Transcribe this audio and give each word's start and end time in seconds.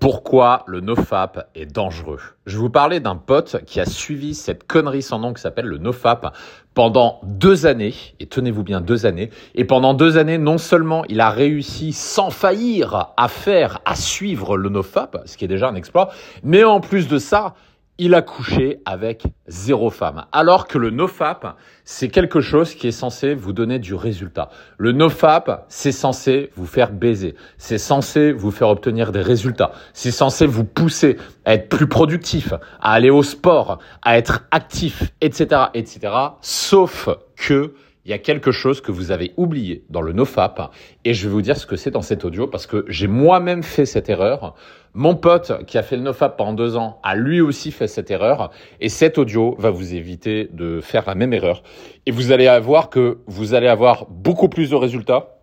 Pourquoi 0.00 0.62
le 0.68 0.80
nofap 0.80 1.50
est 1.56 1.66
dangereux? 1.66 2.20
Je 2.46 2.56
vous 2.56 2.70
parler 2.70 3.00
d'un 3.00 3.16
pote 3.16 3.64
qui 3.66 3.80
a 3.80 3.84
suivi 3.84 4.34
cette 4.34 4.64
connerie 4.64 5.02
sans 5.02 5.18
nom 5.18 5.34
qui 5.34 5.42
s'appelle 5.42 5.66
le 5.66 5.78
nofap 5.78 6.36
pendant 6.72 7.18
deux 7.24 7.66
années, 7.66 7.94
et 8.20 8.26
tenez-vous 8.26 8.62
bien 8.62 8.80
deux 8.80 9.06
années, 9.06 9.30
et 9.56 9.64
pendant 9.64 9.94
deux 9.94 10.16
années, 10.16 10.38
non 10.38 10.56
seulement 10.56 11.04
il 11.08 11.20
a 11.20 11.30
réussi 11.30 11.92
sans 11.92 12.30
faillir 12.30 13.08
à 13.16 13.26
faire, 13.26 13.80
à 13.84 13.96
suivre 13.96 14.56
le 14.56 14.68
nofap, 14.68 15.20
ce 15.24 15.36
qui 15.36 15.44
est 15.44 15.48
déjà 15.48 15.68
un 15.68 15.74
exploit, 15.74 16.10
mais 16.44 16.62
en 16.62 16.78
plus 16.78 17.08
de 17.08 17.18
ça, 17.18 17.54
il 17.98 18.14
a 18.14 18.22
couché 18.22 18.80
avec 18.84 19.24
zéro 19.48 19.90
femme. 19.90 20.24
Alors 20.30 20.68
que 20.68 20.78
le 20.78 20.90
nofap, 20.90 21.56
c'est 21.84 22.08
quelque 22.08 22.40
chose 22.40 22.74
qui 22.74 22.86
est 22.86 22.92
censé 22.92 23.34
vous 23.34 23.52
donner 23.52 23.80
du 23.80 23.94
résultat. 23.94 24.50
Le 24.78 24.92
nofap, 24.92 25.66
c'est 25.68 25.92
censé 25.92 26.50
vous 26.54 26.66
faire 26.66 26.92
baiser. 26.92 27.34
C'est 27.56 27.78
censé 27.78 28.30
vous 28.32 28.52
faire 28.52 28.68
obtenir 28.68 29.10
des 29.10 29.22
résultats. 29.22 29.72
C'est 29.92 30.12
censé 30.12 30.46
vous 30.46 30.64
pousser 30.64 31.16
à 31.44 31.54
être 31.54 31.68
plus 31.68 31.88
productif, 31.88 32.52
à 32.80 32.92
aller 32.92 33.10
au 33.10 33.24
sport, 33.24 33.80
à 34.02 34.16
être 34.16 34.46
actif, 34.52 35.02
etc., 35.20 35.62
etc. 35.74 36.12
Sauf 36.40 37.08
que 37.36 37.74
il 38.08 38.10
y 38.10 38.14
a 38.14 38.18
quelque 38.18 38.52
chose 38.52 38.80
que 38.80 38.90
vous 38.90 39.10
avez 39.10 39.34
oublié 39.36 39.84
dans 39.90 40.00
le 40.00 40.14
nofap 40.14 40.72
et 41.04 41.12
je 41.12 41.28
vais 41.28 41.32
vous 41.32 41.42
dire 41.42 41.58
ce 41.58 41.66
que 41.66 41.76
c'est 41.76 41.90
dans 41.90 42.00
cet 42.00 42.24
audio 42.24 42.46
parce 42.46 42.66
que 42.66 42.86
j'ai 42.88 43.06
moi-même 43.06 43.62
fait 43.62 43.84
cette 43.84 44.08
erreur. 44.08 44.54
Mon 44.94 45.14
pote 45.14 45.66
qui 45.66 45.76
a 45.76 45.82
fait 45.82 45.96
le 45.96 46.02
nofap 46.02 46.38
pendant 46.38 46.54
deux 46.54 46.78
ans 46.78 47.00
a 47.02 47.14
lui 47.14 47.42
aussi 47.42 47.70
fait 47.70 47.86
cette 47.86 48.10
erreur 48.10 48.50
et 48.80 48.88
cet 48.88 49.18
audio 49.18 49.54
va 49.58 49.68
vous 49.68 49.94
éviter 49.94 50.48
de 50.50 50.80
faire 50.80 51.04
la 51.06 51.14
même 51.14 51.34
erreur 51.34 51.62
et 52.06 52.10
vous 52.10 52.32
allez 52.32 52.46
avoir 52.46 52.88
que 52.88 53.18
vous 53.26 53.52
allez 53.52 53.68
avoir 53.68 54.06
beaucoup 54.08 54.48
plus 54.48 54.70
de 54.70 54.74
résultats 54.74 55.34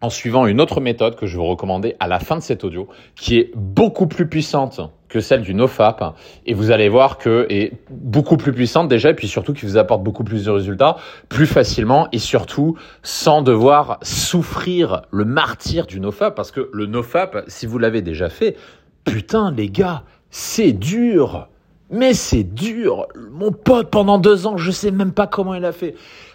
en 0.00 0.10
suivant 0.10 0.48
une 0.48 0.60
autre 0.60 0.80
méthode 0.80 1.14
que 1.14 1.26
je 1.26 1.36
vais 1.36 1.42
vous 1.42 1.48
recommander 1.48 1.94
à 2.00 2.08
la 2.08 2.18
fin 2.18 2.36
de 2.36 2.42
cet 2.42 2.64
audio, 2.64 2.88
qui 3.14 3.38
est 3.38 3.52
beaucoup 3.54 4.08
plus 4.08 4.28
puissante 4.28 4.80
que 5.10 5.20
celle 5.20 5.42
du 5.42 5.54
NoFap. 5.54 6.16
Et 6.46 6.54
vous 6.54 6.70
allez 6.70 6.88
voir 6.88 7.18
que 7.18 7.46
est 7.50 7.72
beaucoup 7.90 8.38
plus 8.38 8.52
puissante 8.52 8.88
déjà, 8.88 9.10
et 9.10 9.14
puis 9.14 9.28
surtout 9.28 9.52
qui 9.52 9.66
vous 9.66 9.76
apporte 9.76 10.02
beaucoup 10.02 10.24
plus 10.24 10.44
de 10.44 10.50
résultats, 10.50 10.96
plus 11.28 11.46
facilement, 11.46 12.08
et 12.12 12.18
surtout 12.18 12.78
sans 13.02 13.42
devoir 13.42 13.98
souffrir 14.02 15.02
le 15.10 15.26
martyr 15.26 15.86
du 15.86 16.00
NoFap. 16.00 16.34
Parce 16.34 16.52
que 16.52 16.70
le 16.72 16.86
NoFap, 16.86 17.44
si 17.48 17.66
vous 17.66 17.78
l'avez 17.78 18.00
déjà 18.00 18.30
fait, 18.30 18.56
putain 19.04 19.52
les 19.52 19.68
gars, 19.68 20.04
c'est 20.30 20.72
dur 20.72 21.48
mais 21.90 22.14
c'est 22.14 22.44
dur. 22.44 23.06
Mon 23.30 23.52
pote, 23.52 23.90
pendant 23.90 24.18
deux 24.18 24.46
ans, 24.46 24.56
je 24.56 24.70
sais 24.70 24.90
même 24.90 25.12
pas 25.12 25.26
comment 25.26 25.54
il 25.54 25.64
a 25.64 25.72
fait. 25.72 25.94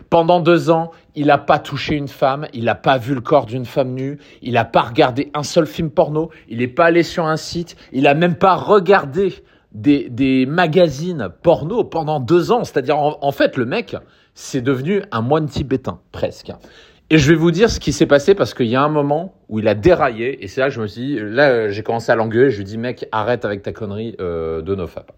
Pendant 0.09 0.39
deux 0.39 0.70
ans, 0.70 0.92
il 1.16 1.28
n'a 1.28 1.38
pas 1.38 1.59
touché 1.59 1.95
une 1.95 2.08
femme, 2.08 2.48
il 2.53 2.66
n'a 2.66 2.75
pas 2.75 2.98
vu 2.98 3.16
le 3.16 3.22
corps 3.22 3.45
d'une 3.45 3.66
femme 3.66 3.94
nue, 3.94 4.20
il 4.42 4.53
n'a 4.53 4.66
pas 4.66 4.81
regardé 4.81 5.31
un 5.33 5.44
seul 5.44 5.66
film 5.66 5.89
porno, 5.89 6.30
il 6.48 6.59
n'est 6.59 6.67
pas 6.67 6.86
allé 6.86 7.03
sur 7.03 7.26
un 7.26 7.38
site, 7.38 7.76
il 7.92 8.03
n'a 8.03 8.14
même 8.14 8.36
pas 8.36 8.56
regardé 8.56 9.33
des, 9.72 10.09
des 10.09 10.45
magazines 10.45 11.30
porno 11.42 11.83
pendant 11.83 12.20
deux 12.20 12.52
ans. 12.52 12.64
C'est-à-dire, 12.64 12.98
en, 12.98 13.31
fait, 13.31 13.58
le 13.58 13.66
mec, 13.66 13.95
c'est 14.33 14.61
devenu 14.61 15.02
un 15.11 15.22
moine 15.22 15.48
tibétain, 15.48 16.00
presque. 16.11 16.52
Et 17.09 17.17
je 17.17 17.31
vais 17.31 17.38
vous 17.38 17.52
dire 17.52 17.70
ce 17.70 17.80
qui 17.80 17.94
s'est 17.94 18.08
passé 18.08 18.33
parce 18.33 18.53
qu'il 18.56 18.66
y 18.66 18.76
a 18.76 18.81
un 18.81 18.89
moment 18.89 19.36
où 19.48 19.59
il 19.59 19.67
a 19.67 19.76
déraillé 19.76 20.44
et 20.44 20.48
c'est 20.48 20.59
là 20.59 20.70
que 20.70 20.73
je 20.73 20.81
me 20.81 20.88
suis 20.88 21.02
dit, 21.02 21.20
là 21.22 21.70
j'ai 21.70 21.83
commencé 21.83 22.11
à 22.11 22.16
l'engueuler, 22.16 22.50
je 22.50 22.58
lui 22.58 22.64
dis 22.64 22.80
mec 22.80 23.08
arrête 23.11 23.45
avec 23.45 23.61
ta 23.61 23.72
connerie 23.73 24.16
euh, 24.20 24.64
de 24.64 24.73
nofap. 24.73 25.11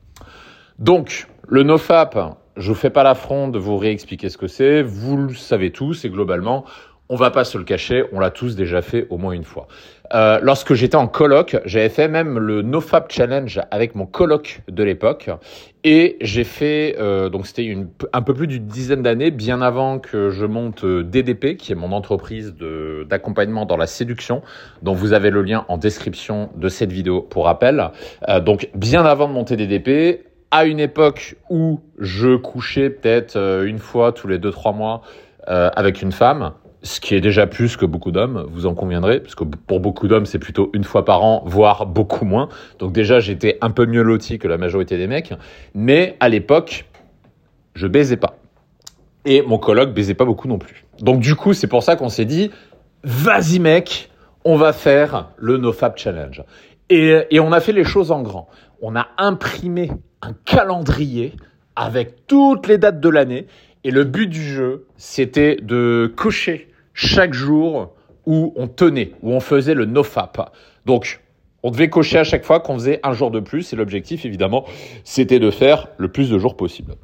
Donc 0.80 1.28
le 1.48 1.64
nofap, 1.64 2.38
je 2.56 2.70
vous 2.70 2.76
fais 2.76 2.90
pas 2.90 3.04
l'affront 3.04 3.48
de 3.48 3.58
vous 3.58 3.78
réexpliquer 3.78 4.30
ce 4.30 4.38
que 4.38 4.48
c'est, 4.48 4.84
vous 4.84 5.18
le 5.18 5.34
savez 5.34 5.72
tous 5.72 6.06
et 6.06 6.10
globalement 6.10 6.66
on 7.10 7.16
va 7.16 7.32
pas 7.32 7.46
se 7.46 7.58
le 7.58 7.64
cacher, 7.64 8.04
on 8.12 8.20
l'a 8.20 8.32
tous 8.32 8.56
déjà 8.56 8.82
fait 8.82 9.08
au 9.10 9.18
moins 9.18 9.32
une 9.32 9.44
fois. 9.44 9.68
Euh, 10.14 10.40
lorsque 10.42 10.74
j'étais 10.74 10.96
en 10.96 11.08
coloc, 11.08 11.58
j'avais 11.66 11.90
fait 11.90 12.08
même 12.08 12.38
le 12.38 12.62
NoFap 12.62 13.12
Challenge 13.12 13.62
avec 13.72 13.96
mon 13.96 14.06
coloc 14.06 14.62
de 14.68 14.84
l'époque. 14.84 15.30
Et 15.84 16.18
j'ai 16.20 16.44
fait, 16.44 16.98
euh, 17.00 17.30
donc 17.30 17.48
c'était 17.48 17.78
un 18.12 18.22
peu 18.22 18.34
plus 18.34 18.48
d'une 18.48 18.66
dizaine 18.68 19.04
d'années, 19.04 19.32
bien 19.32 19.62
avant 19.62 20.00
que 20.00 20.30
je 20.32 20.46
monte 20.46 20.84
euh, 20.84 21.04
DDP, 21.04 21.56
qui 21.56 21.72
est 21.72 21.76
mon 21.76 21.94
entreprise 21.94 22.56
d'accompagnement 23.06 23.66
dans 23.66 23.78
la 23.78 23.88
séduction, 23.88 24.42
dont 24.82 24.94
vous 24.94 25.14
avez 25.14 25.30
le 25.30 25.44
lien 25.44 25.66
en 25.70 25.78
description 25.78 26.50
de 26.58 26.68
cette 26.68 26.92
vidéo 26.92 27.22
pour 27.22 27.46
rappel. 27.46 27.92
Euh, 28.28 28.42
donc 28.42 28.70
bien 28.76 29.06
avant 29.06 29.30
de 29.30 29.34
monter 29.34 29.56
DDP, 29.56 30.26
à 30.52 30.66
une 30.66 30.80
époque 30.80 31.36
où 31.50 31.82
je 32.00 32.36
couchais 32.36 32.90
peut-être 32.90 33.36
euh, 33.36 33.66
une 33.66 33.80
fois 33.80 34.12
tous 34.12 34.28
les 34.28 34.38
deux 34.38 34.52
trois 34.52 34.72
mois 34.72 35.02
euh, 35.50 35.70
avec 35.76 36.02
une 36.02 36.12
femme, 36.12 36.54
ce 36.84 37.00
qui 37.00 37.16
est 37.16 37.22
déjà 37.22 37.48
plus 37.48 37.76
que 37.76 37.86
beaucoup 37.86 38.12
d'hommes, 38.12 38.46
vous 38.50 38.66
en 38.66 38.74
conviendrez, 38.74 39.20
parce 39.20 39.36
que 39.36 39.44
pour 39.44 39.80
beaucoup 39.80 40.08
d'hommes, 40.08 40.26
c'est 40.26 40.40
plutôt 40.40 40.70
une 40.74 40.84
fois 40.84 41.04
par 41.04 41.24
an, 41.24 41.44
voire 41.46 41.86
beaucoup 41.86 42.26
moins. 42.26 42.50
Donc 42.80 42.94
déjà, 42.94 43.20
j'étais 43.20 43.58
un 43.62 43.72
peu 43.72 43.86
mieux 43.86 44.04
loti 44.04 44.40
que 44.40 44.48
la 44.48 44.58
majorité 44.58 44.98
des 44.98 45.08
mecs, 45.08 45.34
mais 45.74 46.16
à 46.20 46.30
l'époque, 46.30 46.86
je 47.74 47.88
baisais 47.88 48.18
pas. 48.18 48.38
Et 49.26 49.42
mon 49.42 49.58
coloc 49.58 49.94
baisait 49.94 50.14
pas 50.14 50.26
beaucoup 50.26 50.48
non 50.48 50.58
plus. 50.58 50.86
Donc 51.00 51.20
du 51.20 51.36
coup, 51.36 51.54
c'est 51.54 51.68
pour 51.68 51.84
ça 51.84 51.96
qu'on 51.96 52.10
s'est 52.10 52.26
dit, 52.26 52.52
vas-y 53.04 53.60
mec, 53.60 54.10
on 54.46 54.56
va 54.56 54.72
faire 54.72 55.30
le 55.38 55.58
NoFap 55.58 55.98
Challenge. 55.98 56.44
Et 56.90 57.40
on 57.42 57.52
a 57.52 57.60
fait 57.60 57.74
les 57.74 57.84
choses 57.84 58.12
en 58.12 58.22
grand. 58.22 58.48
On 58.82 58.96
a 58.96 59.08
imprimé 59.18 59.92
un 60.22 60.34
calendrier 60.46 61.34
avec 61.76 62.28
toutes 62.28 62.68
les 62.68 62.78
dates 62.78 63.00
de 63.00 63.10
l'année 63.10 63.48
et 63.84 63.92
le 63.92 64.04
but 64.04 64.28
du 64.28 64.42
jeu, 64.42 64.86
c'était 64.98 65.56
de 65.56 66.12
cocher 66.16 66.70
chaque 66.94 67.34
jour 67.34 67.94
où 68.26 68.54
on 68.56 68.68
tenait, 68.68 69.14
où 69.22 69.32
on 69.32 69.40
faisait 69.40 69.76
le 69.76 69.86
nofap. 69.86 70.54
Donc, 70.86 71.22
on 71.64 71.72
devait 71.72 71.90
cocher 71.90 72.20
à 72.20 72.24
chaque 72.24 72.44
fois 72.44 72.60
qu'on 72.60 72.76
faisait 72.76 73.00
un 73.04 73.14
jour 73.14 73.32
de 73.32 73.40
plus 73.40 73.72
et 73.74 73.76
l'objectif, 73.76 74.26
évidemment, 74.26 74.66
c'était 75.04 75.40
de 75.40 75.52
faire 75.52 75.88
le 75.98 76.10
plus 76.10 76.30
de 76.30 76.38
jours 76.38 76.58
possible. 76.58 76.96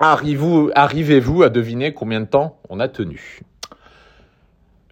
Arrivez-vous 0.00 1.42
à 1.42 1.48
deviner 1.48 1.94
combien 1.94 2.20
de 2.20 2.26
temps 2.26 2.58
on 2.68 2.80
a 2.80 2.88
tenu? 2.88 3.40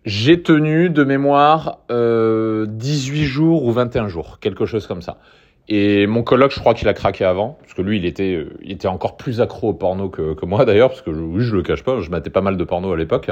J'ai 0.04 0.42
tenu 0.42 0.90
de 0.90 1.04
mémoire 1.04 1.78
euh, 1.90 2.66
18 2.68 3.24
jours 3.24 3.64
ou 3.64 3.72
21 3.72 4.08
jours, 4.08 4.38
quelque 4.40 4.66
chose 4.66 4.86
comme 4.86 5.02
ça. 5.02 5.18
Et 5.68 6.06
mon 6.06 6.22
coloc, 6.22 6.52
je 6.52 6.58
crois 6.58 6.74
qu'il 6.74 6.88
a 6.88 6.94
craqué 6.94 7.24
avant, 7.24 7.56
parce 7.60 7.74
que 7.74 7.82
lui, 7.82 7.98
il 7.98 8.04
était, 8.04 8.34
euh, 8.34 8.56
il 8.62 8.72
était 8.72 8.88
encore 8.88 9.16
plus 9.16 9.40
accro 9.40 9.68
au 9.68 9.74
porno 9.74 10.08
que, 10.08 10.44
moi 10.44 10.64
d'ailleurs, 10.64 10.88
parce 10.88 11.02
que 11.02 11.10
oui, 11.10 11.44
je 11.44 11.54
le 11.54 11.62
cache 11.62 11.84
pas, 11.84 12.00
je 12.00 12.10
matais 12.10 12.30
pas 12.30 12.40
mal 12.40 12.56
de 12.56 12.64
porno 12.64 12.92
à 12.92 12.96
l'époque. 12.96 13.30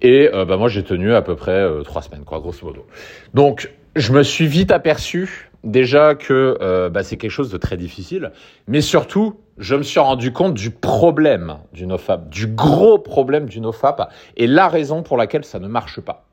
Et 0.00 0.30
euh, 0.32 0.44
bah, 0.44 0.56
moi, 0.56 0.68
j'ai 0.68 0.84
tenu 0.84 1.12
à 1.12 1.22
peu 1.22 1.34
près 1.34 1.50
euh, 1.50 1.82
trois 1.82 2.02
semaines, 2.02 2.24
quoi, 2.24 2.38
grosso 2.38 2.64
modo. 2.64 2.86
Donc, 3.34 3.72
je 3.96 4.12
me 4.12 4.22
suis 4.22 4.46
vite 4.46 4.70
aperçu 4.70 5.50
déjà 5.64 6.14
que 6.14 6.88
bah, 6.88 7.04
c'est 7.04 7.16
quelque 7.16 7.30
chose 7.30 7.50
de 7.50 7.58
très 7.58 7.76
difficile, 7.76 8.32
mais 8.66 8.80
surtout, 8.80 9.36
je 9.58 9.76
me 9.76 9.82
suis 9.82 10.00
rendu 10.00 10.32
compte 10.32 10.54
du 10.54 10.70
problème 10.70 11.58
du 11.72 11.86
nofap, 11.86 12.28
du 12.30 12.48
gros 12.48 12.98
problème 12.98 13.46
du 13.46 13.60
nofap, 13.60 14.10
et 14.36 14.48
la 14.48 14.66
raison 14.66 15.02
pour 15.02 15.16
laquelle 15.16 15.44
ça 15.44 15.60
ne 15.60 15.68
marche 15.68 16.00
pas. 16.00 16.24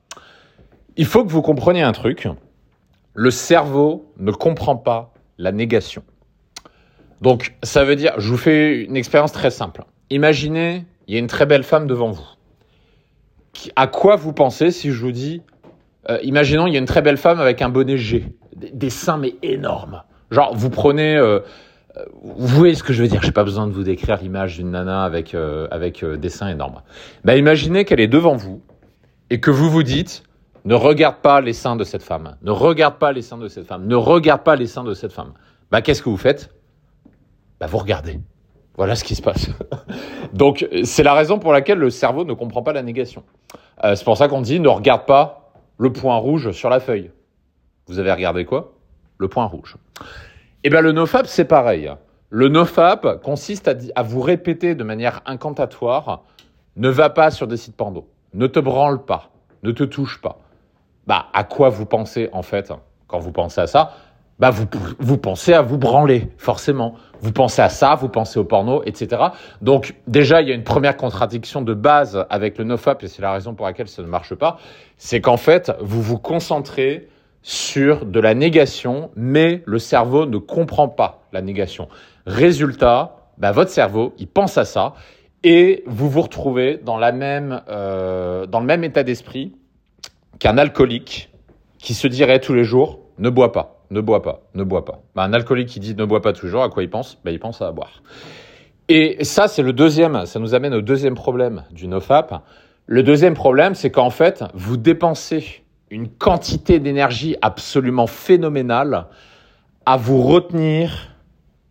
Il 0.96 1.06
faut 1.06 1.24
que 1.24 1.30
vous 1.30 1.44
compreniez 1.44 1.84
un 1.84 1.92
truc. 1.92 2.28
Le 3.14 3.30
cerveau 3.30 4.12
ne 4.18 4.32
comprend 4.32 4.78
pas 4.78 5.12
la 5.40 5.52
négation. 5.52 6.04
Donc, 7.22 7.56
ça 7.64 7.84
veut 7.84 7.96
dire, 7.96 8.14
je 8.20 8.30
vous 8.30 8.38
fais 8.38 8.84
une 8.84 8.96
expérience 8.96 9.32
très 9.32 9.50
simple. 9.50 9.84
Imaginez, 10.12 10.86
il 11.08 11.16
y 11.16 11.18
a 11.18 11.20
une 11.20 11.28
très 11.28 11.46
belle 11.46 11.64
femme 11.64 11.88
devant 11.88 12.12
vous. 12.12 12.28
À 13.76 13.88
quoi 13.88 14.16
vous 14.16 14.34
pensez 14.34 14.70
si 14.70 14.92
je 14.92 15.02
vous 15.02 15.12
dis, 15.12 15.42
euh, 16.10 16.20
imaginons, 16.24 16.68
il 16.68 16.74
y 16.74 16.76
a 16.76 16.80
une 16.80 16.86
très 16.86 17.02
belle 17.02 17.18
femme 17.18 17.40
avec 17.40 17.62
un 17.62 17.70
bonnet 17.70 17.98
G, 17.98 18.26
des, 18.56 18.90
seins 18.90 19.18
mais 19.18 19.36
énormes. 19.42 20.04
Genre, 20.30 20.54
vous 20.56 20.70
prenez, 20.70 21.16
euh, 21.16 21.40
euh, 21.98 22.06
vous 22.22 22.48
voyez 22.48 22.76
ce 22.76 22.84
que 22.84 22.94
je 22.94 23.02
veux 23.02 23.10
dire. 23.10 23.22
J'ai 23.24 23.32
pas 23.32 23.44
besoin 23.44 23.68
de 23.68 23.72
vous 23.72 23.84
décrire 23.84 24.18
l'image 24.22 24.58
d'une 24.58 24.72
nana 24.72 25.04
avec 25.04 25.36
avec 25.72 26.06
des 26.06 26.30
seins 26.30 26.50
énormes. 26.50 26.82
Ben, 27.26 27.36
imaginez 27.36 27.86
qu'elle 27.86 28.00
est 28.00 28.08
devant 28.08 28.36
vous 28.36 28.62
et 29.30 29.40
que 29.40 29.52
vous 29.52 29.70
vous 29.70 29.84
dites, 29.84 30.24
ne 30.66 30.76
regarde 30.76 31.18
pas 31.18 31.42
les 31.42 31.54
seins 31.54 31.76
de 31.76 31.84
cette 31.84 32.04
femme. 32.04 32.36
Ne 32.42 32.52
regarde 32.52 32.96
pas 32.96 33.12
les 33.12 33.22
seins 33.22 33.38
de 33.38 33.48
cette 33.48 33.66
femme. 33.66 33.88
Ne 33.88 33.96
regarde 33.96 34.44
pas 34.44 34.56
les 34.56 34.68
seins 34.68 34.84
de 34.84 34.94
cette 34.94 35.14
femme. 35.14 35.34
Bah, 35.72 35.82
qu'est-ce 35.82 36.02
que 36.02 36.10
vous 36.10 36.18
faites? 36.18 36.54
Bah, 37.60 37.68
vous 37.68 37.78
regardez. 37.78 38.20
Voilà 38.76 38.96
ce 38.96 39.04
qui 39.04 39.16
se 39.16 39.22
passe. 39.22 39.50
Donc, 40.34 40.68
c'est 40.84 41.04
la 41.04 41.14
raison 41.14 41.40
pour 41.40 41.54
laquelle 41.54 41.80
le 41.80 41.90
cerveau 41.90 42.26
ne 42.26 42.34
comprend 42.34 42.64
pas 42.64 42.74
la 42.74 42.84
négation. 42.84 43.24
Euh, 43.84 43.96
c'est 43.96 44.06
pour 44.06 44.18
ça 44.18 44.28
qu'on 44.28 44.42
dit 44.42 44.60
ne 44.60 44.70
regarde 44.70 45.06
pas 45.06 45.52
le 45.78 45.92
point 45.92 46.18
rouge 46.18 46.52
sur 46.52 46.70
la 46.70 46.80
feuille. 46.80 47.12
Vous 47.88 48.00
avez 48.00 48.12
regardé 48.12 48.46
quoi? 48.46 48.74
Le 49.18 49.28
point 49.28 49.46
rouge. 49.46 49.76
Eh 50.64 50.70
bien, 50.70 50.82
le 50.82 50.92
nofap, 50.92 51.28
c'est 51.28 51.46
pareil. 51.46 51.92
Le 52.30 52.48
nofap 52.48 53.22
consiste 53.22 53.70
à, 53.96 54.04
vous 54.04 54.22
répéter 54.22 54.76
de 54.76 54.84
manière 54.84 55.22
incantatoire 55.26 56.24
ne 56.76 56.90
va 56.90 57.10
pas 57.10 57.32
sur 57.32 57.48
des 57.48 57.58
sites 57.58 57.76
porno. 57.76 58.08
Ne 58.34 58.48
te 58.48 58.60
branle 58.60 59.04
pas. 59.04 59.32
Ne 59.64 59.72
te 59.72 59.84
touche 59.84 60.22
pas 60.22 60.38
bah, 61.10 61.26
à 61.34 61.44
quoi 61.44 61.70
vous 61.70 61.88
pensez 61.88 62.30
en 62.34 62.44
fait 62.44 62.72
quand 63.08 63.18
vous 63.18 63.32
pensez 63.32 63.60
à 63.60 63.66
ça? 63.66 63.94
Bah 64.38 64.52
vous, 64.52 65.18
pensez 65.18 65.54
à 65.54 65.64
vous 65.64 65.80
branler, 65.80 66.30
forcément. 66.38 66.94
Vous 67.20 67.32
pensez 67.34 67.64
à 67.64 67.68
ça, 67.68 67.96
vous 67.96 68.10
pensez 68.10 68.40
au 68.40 68.46
porno, 68.46 68.84
etc. 68.86 69.24
Donc 69.62 69.96
déjà, 70.08 70.42
il 70.42 70.48
y 70.48 70.52
a 70.52 70.56
une 70.56 70.64
première 70.64 70.96
contradiction 70.96 71.62
de 71.62 71.74
base 71.74 72.26
avec 72.30 72.60
le 72.60 72.64
nofap, 72.64 73.04
et 73.04 73.08
c'est 73.08 73.24
la 73.24 73.34
raison 73.34 73.56
pour 73.56 73.66
laquelle 73.66 73.88
ça 73.88 74.04
ne 74.04 74.08
marche 74.08 74.36
pas, 74.36 74.60
c'est 74.98 75.20
qu'en 75.20 75.36
fait, 75.36 75.74
vous 75.82 76.02
vous 76.02 76.20
concentrez 76.20 77.10
sur 77.42 78.06
de 78.06 78.20
la 78.20 78.36
négation, 78.36 79.10
mais 79.16 79.64
le 79.66 79.80
cerveau 79.80 80.28
ne 80.28 80.38
comprend 80.38 80.90
pas 80.90 81.24
la 81.34 81.42
négation. 81.42 81.90
Résultat, 82.28 83.16
bah, 83.40 83.52
votre 83.52 83.72
cerveau, 83.72 84.14
il 84.20 84.28
pense 84.28 84.58
à 84.60 84.64
ça, 84.64 84.94
et 85.44 85.84
vous 85.88 86.08
vous 86.08 86.22
retrouvez 86.22 86.78
dans, 86.78 87.02
euh, 87.02 88.46
dans 88.46 88.60
le 88.60 88.66
même 88.66 88.84
état 88.84 89.04
d'esprit 89.04 89.56
qu'un 90.40 90.58
alcoolique 90.58 91.30
qui 91.78 91.94
se 91.94 92.08
dirait 92.08 92.40
tous 92.40 92.54
les 92.54 92.64
jours 92.64 93.00
ne 93.18 93.30
bois 93.30 93.52
pas, 93.52 93.84
ne 93.92 94.02
bois 94.02 94.22
pas, 94.22 94.42
ne 94.56 94.64
bois 94.64 94.86
pas. 94.86 95.02
Bah, 95.16 95.24
un 95.24 95.34
alcoolique 95.34 95.68
qui 95.68 95.80
dit 95.80 95.96
ne 95.96 96.06
bois 96.06 96.22
pas 96.22 96.34
toujours, 96.34 96.64
à 96.64 96.70
quoi 96.70 96.84
il 96.84 96.90
pense? 96.90 97.18
Bah, 97.24 97.32
Il 97.32 97.40
pense 97.40 97.62
à 97.62 97.72
boire. 97.72 98.02
Et 98.88 99.24
ça, 99.24 99.48
c'est 99.48 99.62
le 99.62 99.74
deuxième, 99.74 100.26
ça 100.26 100.40
nous 100.40 100.56
amène 100.56 100.74
au 100.74 100.82
deuxième 100.82 101.14
problème 101.14 101.64
du 101.72 101.88
NoFap. 101.88 102.44
Le 102.88 103.04
deuxième 103.04 103.36
problème, 103.36 103.76
c'est 103.76 103.92
qu'en 103.92 104.10
fait, 104.10 104.44
vous 104.56 104.78
dépensez 104.78 105.64
une 105.92 106.10
quantité 106.10 106.80
d'énergie 106.80 107.36
absolument 107.42 108.08
phénoménale 108.08 109.08
à 109.86 109.98
vous 109.98 110.22
retenir 110.22 111.16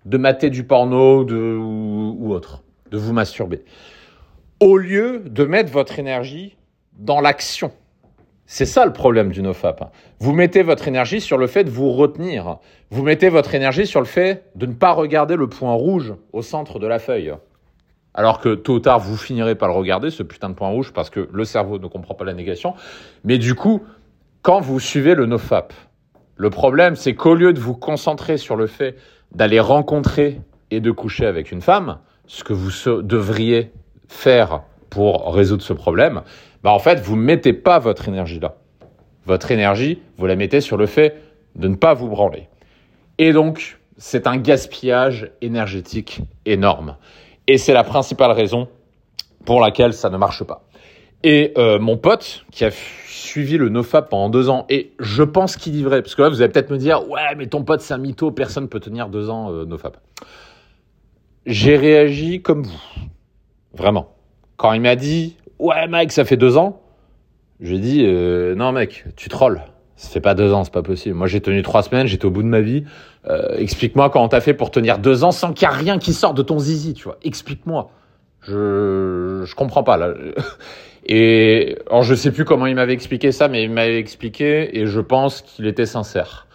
de 0.04 0.16
mater 0.16 0.50
du 0.50 0.64
porno 0.64 1.24
ou 1.24 2.32
autre, 2.32 2.62
de 2.90 2.98
vous 2.98 3.12
masturber. 3.12 3.64
Au 4.60 4.76
lieu 4.76 5.22
de 5.26 5.44
mettre 5.44 5.72
votre 5.72 5.98
énergie 5.98 6.56
dans 6.98 7.20
l'action. 7.20 7.72
C'est 8.50 8.64
ça 8.64 8.86
le 8.86 8.94
problème 8.94 9.30
du 9.30 9.42
NoFap. 9.42 9.92
Vous 10.20 10.32
mettez 10.32 10.62
votre 10.62 10.88
énergie 10.88 11.20
sur 11.20 11.36
le 11.36 11.46
fait 11.46 11.64
de 11.64 11.70
vous 11.70 11.92
retenir. 11.92 12.56
Vous 12.90 13.02
mettez 13.02 13.28
votre 13.28 13.54
énergie 13.54 13.86
sur 13.86 14.00
le 14.00 14.06
fait 14.06 14.44
de 14.54 14.64
ne 14.64 14.72
pas 14.72 14.92
regarder 14.92 15.36
le 15.36 15.50
point 15.50 15.74
rouge 15.74 16.14
au 16.32 16.40
centre 16.40 16.78
de 16.78 16.86
la 16.86 16.98
feuille. 16.98 17.34
Alors 18.14 18.40
que 18.40 18.54
tôt 18.54 18.76
ou 18.76 18.80
tard, 18.80 19.00
vous 19.00 19.18
finirez 19.18 19.54
par 19.54 19.68
le 19.68 19.74
regarder, 19.74 20.08
ce 20.08 20.22
putain 20.22 20.48
de 20.48 20.54
point 20.54 20.70
rouge, 20.70 20.94
parce 20.94 21.10
que 21.10 21.28
le 21.30 21.44
cerveau 21.44 21.78
ne 21.78 21.88
comprend 21.88 22.14
pas 22.14 22.24
la 22.24 22.32
négation. 22.32 22.72
Mais 23.22 23.36
du 23.36 23.54
coup, 23.54 23.82
quand 24.40 24.60
vous 24.60 24.80
suivez 24.80 25.14
le 25.14 25.26
NoFap, 25.26 25.74
le 26.36 26.48
problème, 26.48 26.96
c'est 26.96 27.14
qu'au 27.14 27.34
lieu 27.34 27.52
de 27.52 27.60
vous 27.60 27.74
concentrer 27.74 28.38
sur 28.38 28.56
le 28.56 28.66
fait 28.66 28.96
d'aller 29.30 29.60
rencontrer 29.60 30.40
et 30.70 30.80
de 30.80 30.90
coucher 30.90 31.26
avec 31.26 31.52
une 31.52 31.60
femme, 31.60 31.98
ce 32.26 32.44
que 32.44 32.54
vous 32.54 32.70
devriez 33.02 33.72
faire 34.08 34.62
pour 34.88 35.34
résoudre 35.34 35.62
ce 35.62 35.74
problème, 35.74 36.22
bah 36.62 36.72
en 36.72 36.78
fait, 36.78 37.00
vous 37.00 37.16
ne 37.16 37.22
mettez 37.22 37.52
pas 37.52 37.78
votre 37.78 38.08
énergie 38.08 38.40
là. 38.40 38.56
Votre 39.26 39.50
énergie, 39.50 40.00
vous 40.16 40.26
la 40.26 40.36
mettez 40.36 40.60
sur 40.60 40.76
le 40.76 40.86
fait 40.86 41.20
de 41.54 41.68
ne 41.68 41.74
pas 41.74 41.94
vous 41.94 42.08
branler. 42.08 42.48
Et 43.18 43.32
donc, 43.32 43.78
c'est 43.98 44.26
un 44.26 44.36
gaspillage 44.36 45.30
énergétique 45.42 46.20
énorme. 46.46 46.96
Et 47.46 47.58
c'est 47.58 47.72
la 47.72 47.84
principale 47.84 48.30
raison 48.30 48.68
pour 49.44 49.60
laquelle 49.60 49.92
ça 49.92 50.08
ne 50.08 50.16
marche 50.16 50.44
pas. 50.44 50.64
Et 51.24 51.52
euh, 51.58 51.78
mon 51.78 51.96
pote, 51.96 52.44
qui 52.52 52.64
a 52.64 52.70
suivi 52.70 53.58
le 53.58 53.68
NoFap 53.68 54.08
pendant 54.08 54.30
deux 54.30 54.48
ans, 54.48 54.66
et 54.68 54.92
je 55.00 55.24
pense 55.24 55.56
qu'il 55.56 55.74
y 55.74 55.82
vrai, 55.82 56.00
parce 56.00 56.14
que 56.14 56.22
là, 56.22 56.28
vous 56.28 56.42
allez 56.42 56.52
peut-être 56.52 56.70
me 56.70 56.78
dire, 56.78 57.08
ouais, 57.08 57.34
mais 57.36 57.48
ton 57.48 57.64
pote, 57.64 57.80
c'est 57.80 57.94
un 57.94 57.98
mytho, 57.98 58.30
personne 58.30 58.64
ne 58.64 58.68
peut 58.68 58.80
tenir 58.80 59.08
deux 59.08 59.28
ans 59.28 59.52
euh, 59.52 59.64
NoFap. 59.64 59.98
J'ai 61.44 61.76
réagi 61.76 62.40
comme 62.40 62.62
vous. 62.62 62.80
Vraiment. 63.74 64.14
Quand 64.56 64.72
il 64.72 64.80
m'a 64.80 64.96
dit, 64.96 65.36
ouais 65.58 65.88
mec, 65.88 66.12
ça 66.12 66.24
fait 66.24 66.36
deux 66.36 66.56
ans. 66.56 66.82
J'ai 67.60 67.78
dit, 67.78 68.04
euh, 68.06 68.54
non 68.54 68.72
mec, 68.72 69.04
tu 69.16 69.28
trolls. 69.28 69.62
Ça 69.96 70.10
fait 70.10 70.20
pas 70.20 70.34
deux 70.34 70.52
ans, 70.52 70.62
c'est 70.62 70.72
pas 70.72 70.82
possible. 70.82 71.16
Moi, 71.16 71.26
j'ai 71.26 71.40
tenu 71.40 71.60
trois 71.62 71.82
semaines, 71.82 72.06
j'étais 72.06 72.24
au 72.24 72.30
bout 72.30 72.44
de 72.44 72.48
ma 72.48 72.60
vie. 72.60 72.84
Euh, 73.26 73.56
explique-moi 73.56 74.10
comment 74.10 74.28
t'as 74.28 74.40
fait 74.40 74.54
pour 74.54 74.70
tenir 74.70 74.98
deux 74.98 75.24
ans 75.24 75.32
sans 75.32 75.52
qu'il 75.52 75.66
y 75.68 75.70
ait 75.70 75.74
rien 75.74 75.98
qui 75.98 76.12
sorte 76.12 76.36
de 76.36 76.42
ton 76.42 76.60
zizi, 76.60 76.94
tu 76.94 77.04
vois. 77.04 77.18
Explique-moi. 77.24 77.90
Je, 78.42 79.42
je 79.44 79.54
comprends 79.56 79.82
pas, 79.82 79.96
là. 79.96 80.14
Et, 81.06 81.78
alors, 81.88 82.02
je 82.02 82.14
sais 82.14 82.30
plus 82.30 82.44
comment 82.44 82.66
il 82.66 82.74
m'avait 82.74 82.92
expliqué 82.92 83.32
ça, 83.32 83.48
mais 83.48 83.64
il 83.64 83.70
m'avait 83.70 83.98
expliqué 83.98 84.78
et 84.78 84.86
je 84.86 85.00
pense 85.00 85.40
qu'il 85.40 85.66
était 85.66 85.86
sincère. 85.86 86.46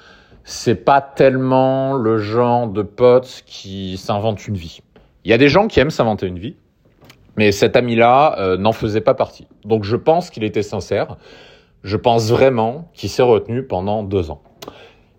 C'est 0.43 0.85
pas 0.85 1.01
tellement 1.01 1.93
le 1.93 2.19
genre 2.19 2.67
de 2.67 2.83
pote 2.83 3.43
qui 3.45 3.97
s'invente 3.97 4.47
une 4.47 4.55
vie. 4.55 4.81
Il 5.25 5.31
y 5.31 5.33
a 5.33 5.37
des 5.37 5.47
gens 5.47 5.67
qui 5.67 5.79
aiment 5.79 5.89
s'inventer 5.89 6.27
une 6.27 6.37
vie. 6.37 6.55
Mais 7.37 7.51
cet 7.51 7.75
ami-là 7.75 8.35
euh, 8.39 8.57
n'en 8.57 8.73
faisait 8.73 9.01
pas 9.01 9.13
partie. 9.13 9.47
Donc 9.65 9.83
je 9.83 9.95
pense 9.95 10.29
qu'il 10.29 10.43
était 10.43 10.63
sincère. 10.63 11.17
Je 11.83 11.97
pense 11.97 12.29
vraiment 12.29 12.89
qu'il 12.93 13.09
s'est 13.09 13.23
retenu 13.23 13.63
pendant 13.63 14.03
deux 14.03 14.31
ans. 14.31 14.41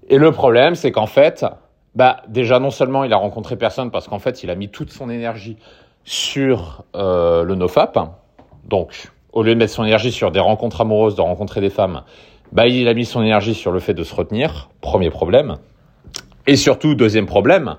Et 0.09 0.19
le 0.19 0.33
problème, 0.33 0.75
c'est 0.75 0.93
qu'en 0.93 1.07
fait, 1.07 1.45
bah 1.95 2.23
déjà 2.29 2.59
non 2.59 2.71
seulement 2.71 3.05
il 3.05 3.13
a 3.13 3.17
rencontré 3.17 3.57
personne 3.57 3.91
parce 3.91 4.09
qu'en 4.09 4.19
fait 4.19 4.43
il 4.43 4.51
a 4.51 4.55
mis 4.55 4.69
toute 4.69 4.91
son 4.91 5.11
énergie 5.11 5.57
sur 6.05 6.85
euh, 6.95 7.45
le 7.45 7.55
nofap. 7.55 7.99
Donc 8.69 9.11
au 9.33 9.43
lieu 9.43 9.55
de 9.55 9.59
mettre 9.59 9.73
son 9.73 9.85
énergie 9.85 10.13
sur 10.13 10.31
des 10.31 10.41
rencontres 10.41 10.81
amoureuses, 10.81 11.17
de 11.17 11.21
rencontrer 11.21 11.61
des 11.61 11.71
femmes, 11.71 12.03
bah 12.53 12.67
il 12.67 12.89
a 12.89 12.95
mis 12.95 13.05
son 13.05 13.23
énergie 13.23 13.55
sur 13.55 13.73
le 13.73 13.81
fait 13.81 13.95
de 13.95 14.05
se 14.05 14.15
retenir. 14.15 14.71
Premier 14.81 15.11
problème. 15.11 15.57
Et 16.47 16.57
surtout 16.57 16.95
deuxième 16.95 17.27
problème, 17.27 17.77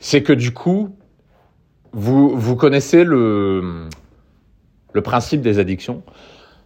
c'est 0.00 0.22
que 0.22 0.32
du 0.32 0.52
coup 0.52 0.96
vous, 1.92 2.36
vous 2.36 2.56
connaissez 2.56 3.04
le, 3.04 3.88
le 4.92 5.02
principe 5.02 5.40
des 5.40 5.58
addictions? 5.58 6.02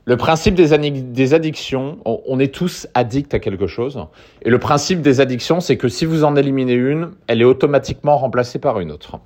Le 0.09 0.17
principe 0.17 0.55
des, 0.55 1.35
addictions, 1.35 1.99
on, 2.05 2.39
est 2.39 2.55
tous 2.55 2.87
addicts 2.95 3.35
à 3.35 3.41
quelque 3.41 3.67
chose. 3.67 4.07
Et 4.43 4.51
le 4.51 4.59
principe 4.61 5.01
des 5.01 5.21
addictions, 5.21 5.59
c'est 5.59 5.77
que 5.77 5.89
si 5.89 6.05
vous 6.05 6.23
en 6.23 6.37
éliminez 6.37 6.75
une, 6.75 7.11
elle 7.27 7.43
est 7.43 7.45
automatiquement 7.45 8.17
remplacée 8.17 8.61
par 8.61 8.79
une 8.79 8.93
autre. 8.93 9.19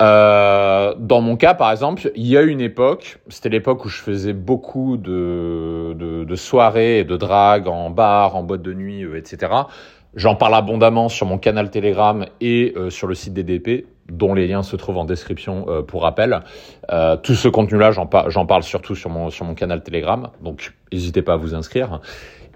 Euh, 0.00 0.94
dans 0.98 1.20
mon 1.20 1.36
cas, 1.36 1.52
par 1.52 1.70
exemple, 1.70 2.10
il 2.14 2.26
y 2.26 2.38
a 2.38 2.40
une 2.40 2.62
époque, 2.62 3.18
c'était 3.28 3.50
l'époque 3.50 3.84
où 3.84 3.90
je 3.90 4.00
faisais 4.00 4.32
beaucoup 4.32 4.96
de, 4.96 5.94
de, 5.98 6.24
de, 6.24 6.34
soirées 6.34 7.00
et 7.00 7.04
de 7.04 7.18
drague 7.18 7.68
en 7.68 7.90
bar, 7.90 8.36
en 8.36 8.42
boîte 8.42 8.62
de 8.62 8.72
nuit, 8.72 9.02
euh, 9.02 9.18
etc. 9.18 9.52
J'en 10.14 10.34
parle 10.34 10.54
abondamment 10.56 11.08
sur 11.08 11.26
mon 11.26 11.38
canal 11.38 11.70
Telegram 11.70 12.26
et 12.40 12.72
euh, 12.76 12.90
sur 12.90 13.06
le 13.06 13.14
site 13.14 13.32
DDP 13.32 13.86
dont 14.08 14.34
les 14.34 14.48
liens 14.48 14.64
se 14.64 14.74
trouvent 14.74 14.98
en 14.98 15.04
description 15.04 15.66
euh, 15.68 15.82
pour 15.82 16.02
rappel. 16.02 16.40
Euh, 16.90 17.16
tout 17.16 17.36
ce 17.36 17.46
contenu-là, 17.46 17.92
j'en, 17.92 18.06
parle 18.06 18.62
surtout 18.64 18.96
sur 18.96 19.08
mon, 19.08 19.30
sur 19.30 19.44
mon 19.44 19.54
canal 19.54 19.84
Telegram, 19.84 20.30
donc 20.42 20.74
n'hésitez 20.92 21.22
pas 21.22 21.34
à 21.34 21.36
vous 21.36 21.54
inscrire. 21.54 22.00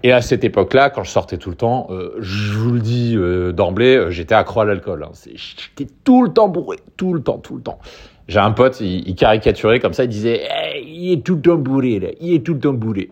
Et 0.03 0.11
à 0.11 0.21
cette 0.21 0.43
époque-là, 0.43 0.89
quand 0.89 1.03
je 1.03 1.09
sortais 1.09 1.37
tout 1.37 1.49
le 1.49 1.55
temps, 1.55 1.87
je 2.19 2.53
vous 2.53 2.73
le 2.73 2.79
dis 2.79 3.17
d'emblée, 3.53 4.07
j'étais 4.09 4.35
accro 4.35 4.59
à 4.59 4.65
l'alcool. 4.65 5.03
Hein. 5.03 5.11
J'étais 5.33 5.91
tout 6.03 6.21
le 6.21 6.31
temps 6.31 6.47
bourré, 6.47 6.77
tout 6.95 7.13
le 7.13 7.23
temps, 7.23 7.39
tout 7.39 7.55
le 7.55 7.63
temps. 7.63 7.79
J'ai 8.27 8.39
un 8.39 8.51
pote, 8.51 8.79
il, 8.81 9.13
caricaturait 9.13 9.79
comme 9.79 9.93
ça, 9.93 10.03
il 10.03 10.09
disait 10.09 10.41
il 10.83 11.11
est 11.11 11.23
tout 11.23 11.35
le 11.35 11.41
temps 11.41 11.57
bourré 11.57 11.99
là, 11.99 12.07
il 12.19 12.33
est 12.33 12.39
tout 12.43 12.55
le 12.55 12.59
temps 12.59 12.73
bourré. 12.73 13.09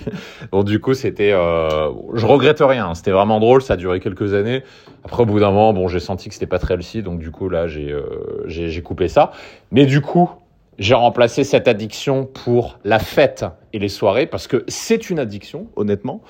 bon 0.52 0.62
du 0.62 0.80
coup 0.80 0.94
c'était, 0.94 1.32
euh, 1.32 1.90
je 2.14 2.24
regrette 2.24 2.60
rien, 2.60 2.94
c'était 2.94 3.10
vraiment 3.10 3.40
drôle, 3.40 3.60
ça 3.60 3.74
a 3.74 3.76
duré 3.76 4.00
quelques 4.00 4.32
années. 4.32 4.62
Après 5.04 5.22
au 5.22 5.26
bout 5.26 5.38
d'un 5.38 5.50
moment, 5.50 5.74
bon 5.74 5.88
j'ai 5.88 6.00
senti 6.00 6.28
que 6.28 6.34
c'était 6.34 6.46
pas 6.46 6.58
très 6.58 6.74
healthy, 6.74 7.02
donc 7.02 7.18
du 7.18 7.30
coup 7.30 7.50
là 7.50 7.66
j'ai 7.66 7.92
euh, 7.92 8.80
coupé 8.82 9.08
ça. 9.08 9.32
Mais 9.70 9.84
du 9.84 10.00
coup 10.00 10.30
j'ai 10.78 10.94
remplacé 10.94 11.44
cette 11.44 11.68
addiction 11.68 12.24
pour 12.24 12.78
la 12.84 12.98
fête 12.98 13.44
et 13.74 13.78
les 13.78 13.90
soirées 13.90 14.26
parce 14.26 14.46
que 14.46 14.64
c'est 14.66 15.10
une 15.10 15.18
addiction 15.18 15.66
honnêtement. 15.76 16.22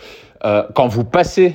Euh, 0.45 0.65
quand 0.75 0.89
vous 0.89 1.05
passez 1.05 1.55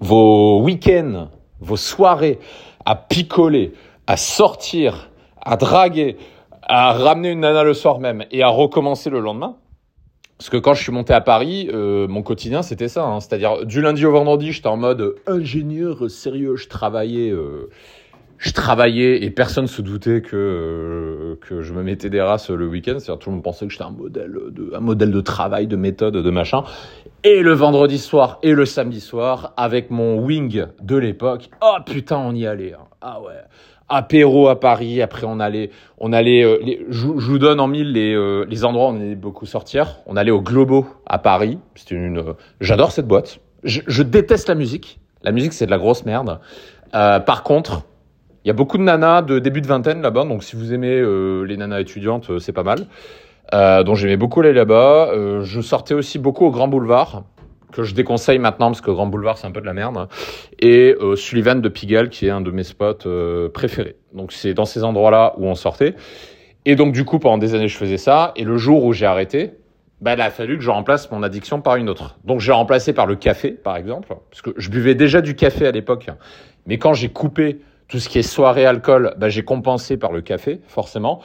vos 0.00 0.60
week-ends, 0.62 1.28
vos 1.60 1.76
soirées 1.76 2.40
à 2.84 2.96
picoler, 2.96 3.72
à 4.08 4.16
sortir 4.16 5.10
à 5.46 5.56
draguer, 5.56 6.16
à 6.62 6.92
ramener 6.92 7.30
une 7.30 7.40
nana 7.40 7.62
le 7.62 7.72
soir 7.72 8.00
même 8.00 8.24
et 8.30 8.42
à 8.42 8.48
recommencer 8.48 9.08
le 9.08 9.20
lendemain. 9.20 9.56
Parce 10.38 10.50
que 10.50 10.58
quand 10.58 10.74
je 10.74 10.82
suis 10.82 10.92
monté 10.92 11.14
à 11.14 11.22
Paris, 11.22 11.70
euh, 11.72 12.06
mon 12.08 12.22
quotidien 12.22 12.60
c'était 12.60 12.88
ça, 12.88 13.04
hein. 13.04 13.20
c'est-à-dire 13.20 13.64
du 13.64 13.80
lundi 13.80 14.04
au 14.04 14.12
vendredi, 14.12 14.52
j'étais 14.52 14.66
en 14.66 14.76
mode 14.76 15.14
ingénieur 15.26 16.10
sérieux, 16.10 16.56
je 16.56 16.68
travaillais, 16.68 17.30
euh, 17.30 17.70
je 18.38 18.52
travaillais 18.52 19.24
et 19.24 19.30
personne 19.30 19.66
se 19.66 19.82
doutait 19.82 20.20
que 20.20 20.36
euh, 20.36 21.36
que 21.40 21.62
je 21.62 21.72
me 21.72 21.82
mettais 21.82 22.10
des 22.10 22.20
races 22.20 22.50
le 22.50 22.66
week-end, 22.66 22.98
c'est-à-dire 22.98 23.18
tout 23.18 23.30
le 23.30 23.36
monde 23.36 23.44
pensait 23.44 23.66
que 23.66 23.72
j'étais 23.72 23.84
un 23.84 23.90
modèle 23.90 24.38
de 24.50 24.72
un 24.74 24.80
modèle 24.80 25.10
de 25.10 25.20
travail, 25.20 25.66
de 25.66 25.76
méthode, 25.76 26.14
de 26.14 26.30
machin. 26.30 26.64
Et 27.24 27.42
le 27.42 27.52
vendredi 27.52 27.98
soir 27.98 28.38
et 28.42 28.52
le 28.52 28.64
samedi 28.66 29.00
soir 29.00 29.54
avec 29.56 29.90
mon 29.90 30.18
wing 30.18 30.66
de 30.82 30.96
l'époque, 30.96 31.50
oh 31.62 31.76
putain 31.84 32.18
on 32.18 32.34
y 32.34 32.46
allait, 32.46 32.74
hein. 32.74 32.86
ah 33.00 33.20
ouais 33.20 33.32
apéro 33.88 34.48
à 34.48 34.58
Paris. 34.58 35.00
Après, 35.00 35.26
on 35.26 35.40
allait, 35.40 35.70
on 35.98 36.12
allait. 36.12 36.44
Euh, 36.44 36.58
je, 36.88 37.06
vous 37.06 37.38
donne 37.38 37.60
en 37.60 37.68
mille 37.68 37.92
les, 37.92 38.14
euh, 38.14 38.44
les 38.48 38.64
endroits 38.64 38.90
où 38.90 38.94
on 38.94 39.00
allait 39.00 39.14
beaucoup 39.14 39.46
sortir. 39.46 39.98
On 40.06 40.16
allait 40.16 40.30
au 40.30 40.40
Globo 40.40 40.86
à 41.06 41.18
Paris. 41.18 41.58
C'était 41.74 41.94
une. 41.94 42.34
J'adore 42.60 42.92
cette 42.92 43.06
boîte. 43.06 43.38
Je, 43.62 44.02
déteste 44.02 44.48
la 44.48 44.54
musique. 44.54 45.00
La 45.22 45.32
musique, 45.32 45.52
c'est 45.52 45.66
de 45.66 45.70
la 45.70 45.78
grosse 45.78 46.04
merde. 46.04 46.40
par 46.92 47.42
contre, 47.42 47.82
il 48.46 48.48
y 48.48 48.50
a 48.50 48.54
beaucoup 48.54 48.78
de 48.78 48.84
nanas 48.84 49.22
de 49.22 49.40
début 49.40 49.60
de 49.60 49.66
vingtaine 49.66 50.00
là-bas. 50.00 50.24
Donc, 50.24 50.44
si 50.44 50.54
vous 50.54 50.72
aimez 50.72 51.02
les 51.44 51.56
nanas 51.56 51.80
étudiantes, 51.80 52.38
c'est 52.38 52.52
pas 52.52 52.62
mal. 52.62 52.86
donc, 53.84 53.96
j'aimais 53.96 54.16
beaucoup 54.16 54.40
aller 54.40 54.52
là-bas. 54.52 55.10
je 55.42 55.60
sortais 55.60 55.94
aussi 55.94 56.20
beaucoup 56.20 56.46
au 56.46 56.50
Grand 56.52 56.68
Boulevard 56.68 57.24
que 57.76 57.82
je 57.82 57.94
déconseille 57.94 58.38
maintenant 58.38 58.68
parce 58.68 58.80
que 58.80 58.90
Grand 58.90 59.06
Boulevard 59.06 59.38
c'est 59.38 59.46
un 59.46 59.50
peu 59.50 59.60
de 59.60 59.66
la 59.66 59.74
merde, 59.74 60.08
et 60.58 60.96
euh, 61.00 61.14
Sullivan 61.14 61.60
de 61.60 61.68
Pigalle 61.68 62.08
qui 62.08 62.26
est 62.26 62.30
un 62.30 62.40
de 62.40 62.50
mes 62.50 62.64
spots 62.64 63.06
euh, 63.06 63.48
préférés. 63.48 63.96
Donc 64.14 64.32
c'est 64.32 64.54
dans 64.54 64.64
ces 64.64 64.82
endroits-là 64.82 65.34
où 65.36 65.46
on 65.46 65.54
sortait. 65.54 65.94
Et 66.64 66.74
donc 66.74 66.92
du 66.92 67.04
coup 67.04 67.18
pendant 67.18 67.38
des 67.38 67.54
années 67.54 67.68
je 67.68 67.76
faisais 67.76 67.98
ça, 67.98 68.32
et 68.36 68.44
le 68.44 68.56
jour 68.56 68.84
où 68.84 68.92
j'ai 68.92 69.06
arrêté, 69.06 69.52
bah, 70.00 70.14
il 70.14 70.20
a 70.20 70.30
fallu 70.30 70.56
que 70.56 70.62
je 70.62 70.70
remplace 70.70 71.10
mon 71.10 71.22
addiction 71.22 71.60
par 71.60 71.76
une 71.76 71.88
autre. 71.88 72.18
Donc 72.24 72.40
j'ai 72.40 72.52
remplacé 72.52 72.92
par 72.92 73.06
le 73.06 73.14
café, 73.14 73.50
par 73.50 73.76
exemple, 73.76 74.08
parce 74.30 74.42
que 74.42 74.50
je 74.56 74.70
buvais 74.70 74.94
déjà 74.94 75.20
du 75.20 75.34
café 75.34 75.66
à 75.66 75.70
l'époque. 75.70 76.08
Mais 76.66 76.78
quand 76.78 76.94
j'ai 76.94 77.08
coupé 77.08 77.60
tout 77.88 77.98
ce 77.98 78.08
qui 78.08 78.18
est 78.18 78.22
soirée 78.22 78.66
alcool, 78.66 79.14
bah, 79.16 79.28
j'ai 79.28 79.44
compensé 79.44 79.96
par 79.96 80.12
le 80.12 80.20
café, 80.20 80.60
forcément. 80.66 81.20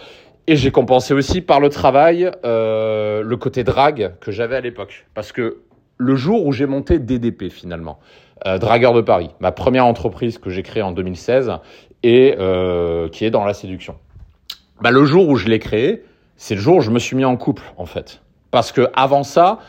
Et 0.47 0.55
j'ai 0.55 0.71
compensé 0.71 1.13
aussi 1.13 1.41
par 1.41 1.59
le 1.59 1.69
travail, 1.69 2.29
euh, 2.45 3.21
le 3.23 3.37
côté 3.37 3.63
drague 3.63 4.13
que 4.19 4.31
j'avais 4.31 4.55
à 4.55 4.61
l'époque. 4.61 5.05
Parce 5.13 5.31
que 5.31 5.61
le 5.97 6.15
jour 6.15 6.45
où 6.45 6.51
j'ai 6.51 6.65
monté 6.65 6.99
DDP 6.99 7.49
finalement, 7.49 7.99
euh, 8.47 8.57
Dragueur 8.57 8.93
de 8.93 9.01
Paris, 9.01 9.29
ma 9.39 9.51
première 9.51 9.85
entreprise 9.85 10.39
que 10.39 10.49
j'ai 10.49 10.63
créée 10.63 10.81
en 10.81 10.91
2016 10.91 11.51
et 12.01 12.35
euh, 12.39 13.07
qui 13.09 13.23
est 13.23 13.29
dans 13.29 13.45
la 13.45 13.53
séduction. 13.53 13.95
Bah, 14.81 14.89
le 14.89 15.05
jour 15.05 15.29
où 15.29 15.35
je 15.35 15.47
l'ai 15.47 15.59
créé, 15.59 16.03
c'est 16.37 16.55
le 16.55 16.61
jour 16.61 16.77
où 16.77 16.81
je 16.81 16.89
me 16.89 16.97
suis 16.97 17.15
mis 17.15 17.25
en 17.25 17.37
couple 17.37 17.63
en 17.77 17.85
fait. 17.85 18.21
Parce 18.49 18.71
que 18.71 18.87
avant 18.95 19.23
ça, 19.23 19.59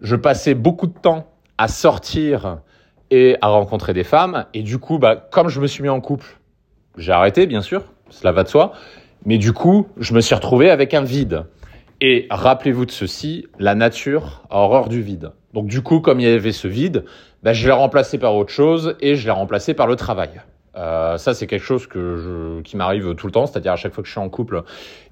je 0.00 0.14
passais 0.14 0.54
beaucoup 0.54 0.86
de 0.86 0.96
temps 0.96 1.26
à 1.58 1.66
sortir 1.66 2.60
et 3.10 3.36
à 3.42 3.48
rencontrer 3.48 3.92
des 3.92 4.04
femmes. 4.04 4.46
Et 4.54 4.62
du 4.62 4.78
coup, 4.78 4.98
bah, 4.98 5.16
comme 5.16 5.48
je 5.48 5.60
me 5.60 5.66
suis 5.66 5.82
mis 5.82 5.88
en 5.88 6.00
couple, 6.00 6.39
j'ai 6.96 7.12
arrêté, 7.12 7.46
bien 7.46 7.62
sûr, 7.62 7.84
cela 8.10 8.32
va 8.32 8.42
de 8.42 8.48
soi. 8.48 8.72
Mais 9.24 9.38
du 9.38 9.52
coup, 9.52 9.86
je 9.98 10.14
me 10.14 10.20
suis 10.20 10.34
retrouvé 10.34 10.70
avec 10.70 10.94
un 10.94 11.02
vide. 11.02 11.44
Et 12.00 12.26
rappelez-vous 12.30 12.86
de 12.86 12.90
ceci, 12.90 13.46
la 13.58 13.74
nature 13.74 14.42
a 14.48 14.60
horreur 14.60 14.88
du 14.88 15.02
vide. 15.02 15.32
Donc 15.52 15.66
du 15.66 15.82
coup, 15.82 16.00
comme 16.00 16.20
il 16.20 16.26
y 16.26 16.30
avait 16.30 16.52
ce 16.52 16.68
vide, 16.68 17.04
bah, 17.42 17.52
je 17.52 17.66
l'ai 17.66 17.72
remplacé 17.72 18.18
par 18.18 18.34
autre 18.34 18.52
chose 18.52 18.96
et 19.00 19.16
je 19.16 19.24
l'ai 19.24 19.30
remplacé 19.30 19.74
par 19.74 19.86
le 19.86 19.96
travail. 19.96 20.30
Euh, 20.76 21.18
ça, 21.18 21.34
c'est 21.34 21.46
quelque 21.46 21.64
chose 21.64 21.86
qui 22.64 22.76
m'arrive 22.76 23.14
tout 23.16 23.26
le 23.26 23.32
temps, 23.32 23.46
c'est-à-dire 23.46 23.72
à 23.72 23.76
chaque 23.76 23.92
fois 23.92 24.02
que 24.02 24.06
je 24.06 24.12
suis 24.12 24.20
en 24.20 24.28
couple 24.28 24.62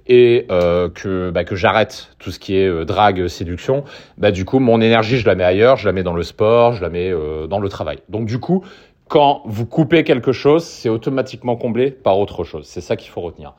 et 0.09 0.47
euh, 0.51 0.89
que, 0.89 1.31
bah, 1.31 1.45
que 1.45 1.55
j'arrête 1.55 2.09
tout 2.19 2.31
ce 2.31 2.39
qui 2.39 2.57
est 2.57 2.67
euh, 2.67 2.85
drague, 2.85 3.29
séduction, 3.29 3.85
bah, 4.17 4.31
du 4.31 4.45
coup, 4.45 4.59
mon 4.59 4.81
énergie, 4.81 5.19
je 5.19 5.27
la 5.27 5.35
mets 5.35 5.45
ailleurs, 5.45 5.77
je 5.77 5.87
la 5.87 5.93
mets 5.93 6.03
dans 6.03 6.15
le 6.15 6.23
sport, 6.23 6.73
je 6.73 6.81
la 6.81 6.89
mets 6.89 7.11
euh, 7.11 7.47
dans 7.47 7.61
le 7.61 7.69
travail. 7.69 7.99
Donc 8.09 8.27
du 8.27 8.41
coup, 8.41 8.65
quand 9.09 9.43
vous 9.47 9.67
coupez 9.67 10.05
quelque 10.05 10.33
chose, 10.33 10.65
c'est 10.65 10.89
automatiquement 10.89 11.57
comblé 11.57 11.91
par 11.91 12.19
autre 12.19 12.45
chose. 12.45 12.67
C'est 12.67 12.81
ça 12.81 12.97
qu'il 12.97 13.11
faut 13.11 13.23
retenir. 13.23 13.55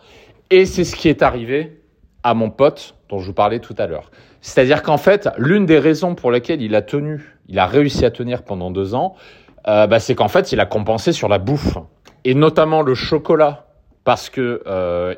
Et 0.51 0.65
c'est 0.65 0.83
ce 0.83 0.95
qui 0.95 1.09
est 1.09 1.21
arrivé 1.21 1.81
à 2.23 2.33
mon 2.33 2.49
pote 2.49 2.95
dont 3.09 3.19
je 3.19 3.27
vous 3.27 3.33
parlais 3.33 3.59
tout 3.59 3.75
à 3.77 3.87
l'heure. 3.87 4.11
C'est-à-dire 4.41 4.83
qu'en 4.83 4.97
fait, 4.97 5.29
l'une 5.37 5.65
des 5.65 5.79
raisons 5.79 6.15
pour 6.15 6.31
lesquelles 6.31 6.61
il 6.61 6.75
a 6.75 6.81
tenu, 6.81 7.37
il 7.47 7.59
a 7.59 7.65
réussi 7.65 8.05
à 8.05 8.11
tenir 8.11 8.43
pendant 8.43 8.71
deux 8.71 8.93
ans, 8.93 9.15
euh, 9.67 9.87
bah, 9.87 9.99
c'est 9.99 10.15
qu'en 10.15 10.27
fait, 10.27 10.51
il 10.51 10.59
a 10.59 10.65
compensé 10.65 11.11
sur 11.11 11.27
la 11.27 11.39
bouffe. 11.39 11.77
Et 12.23 12.33
notamment 12.33 12.81
le 12.81 12.95
chocolat. 12.95 13.65
Parce 14.05 14.29
que 14.29 14.63
euh, 14.65 15.13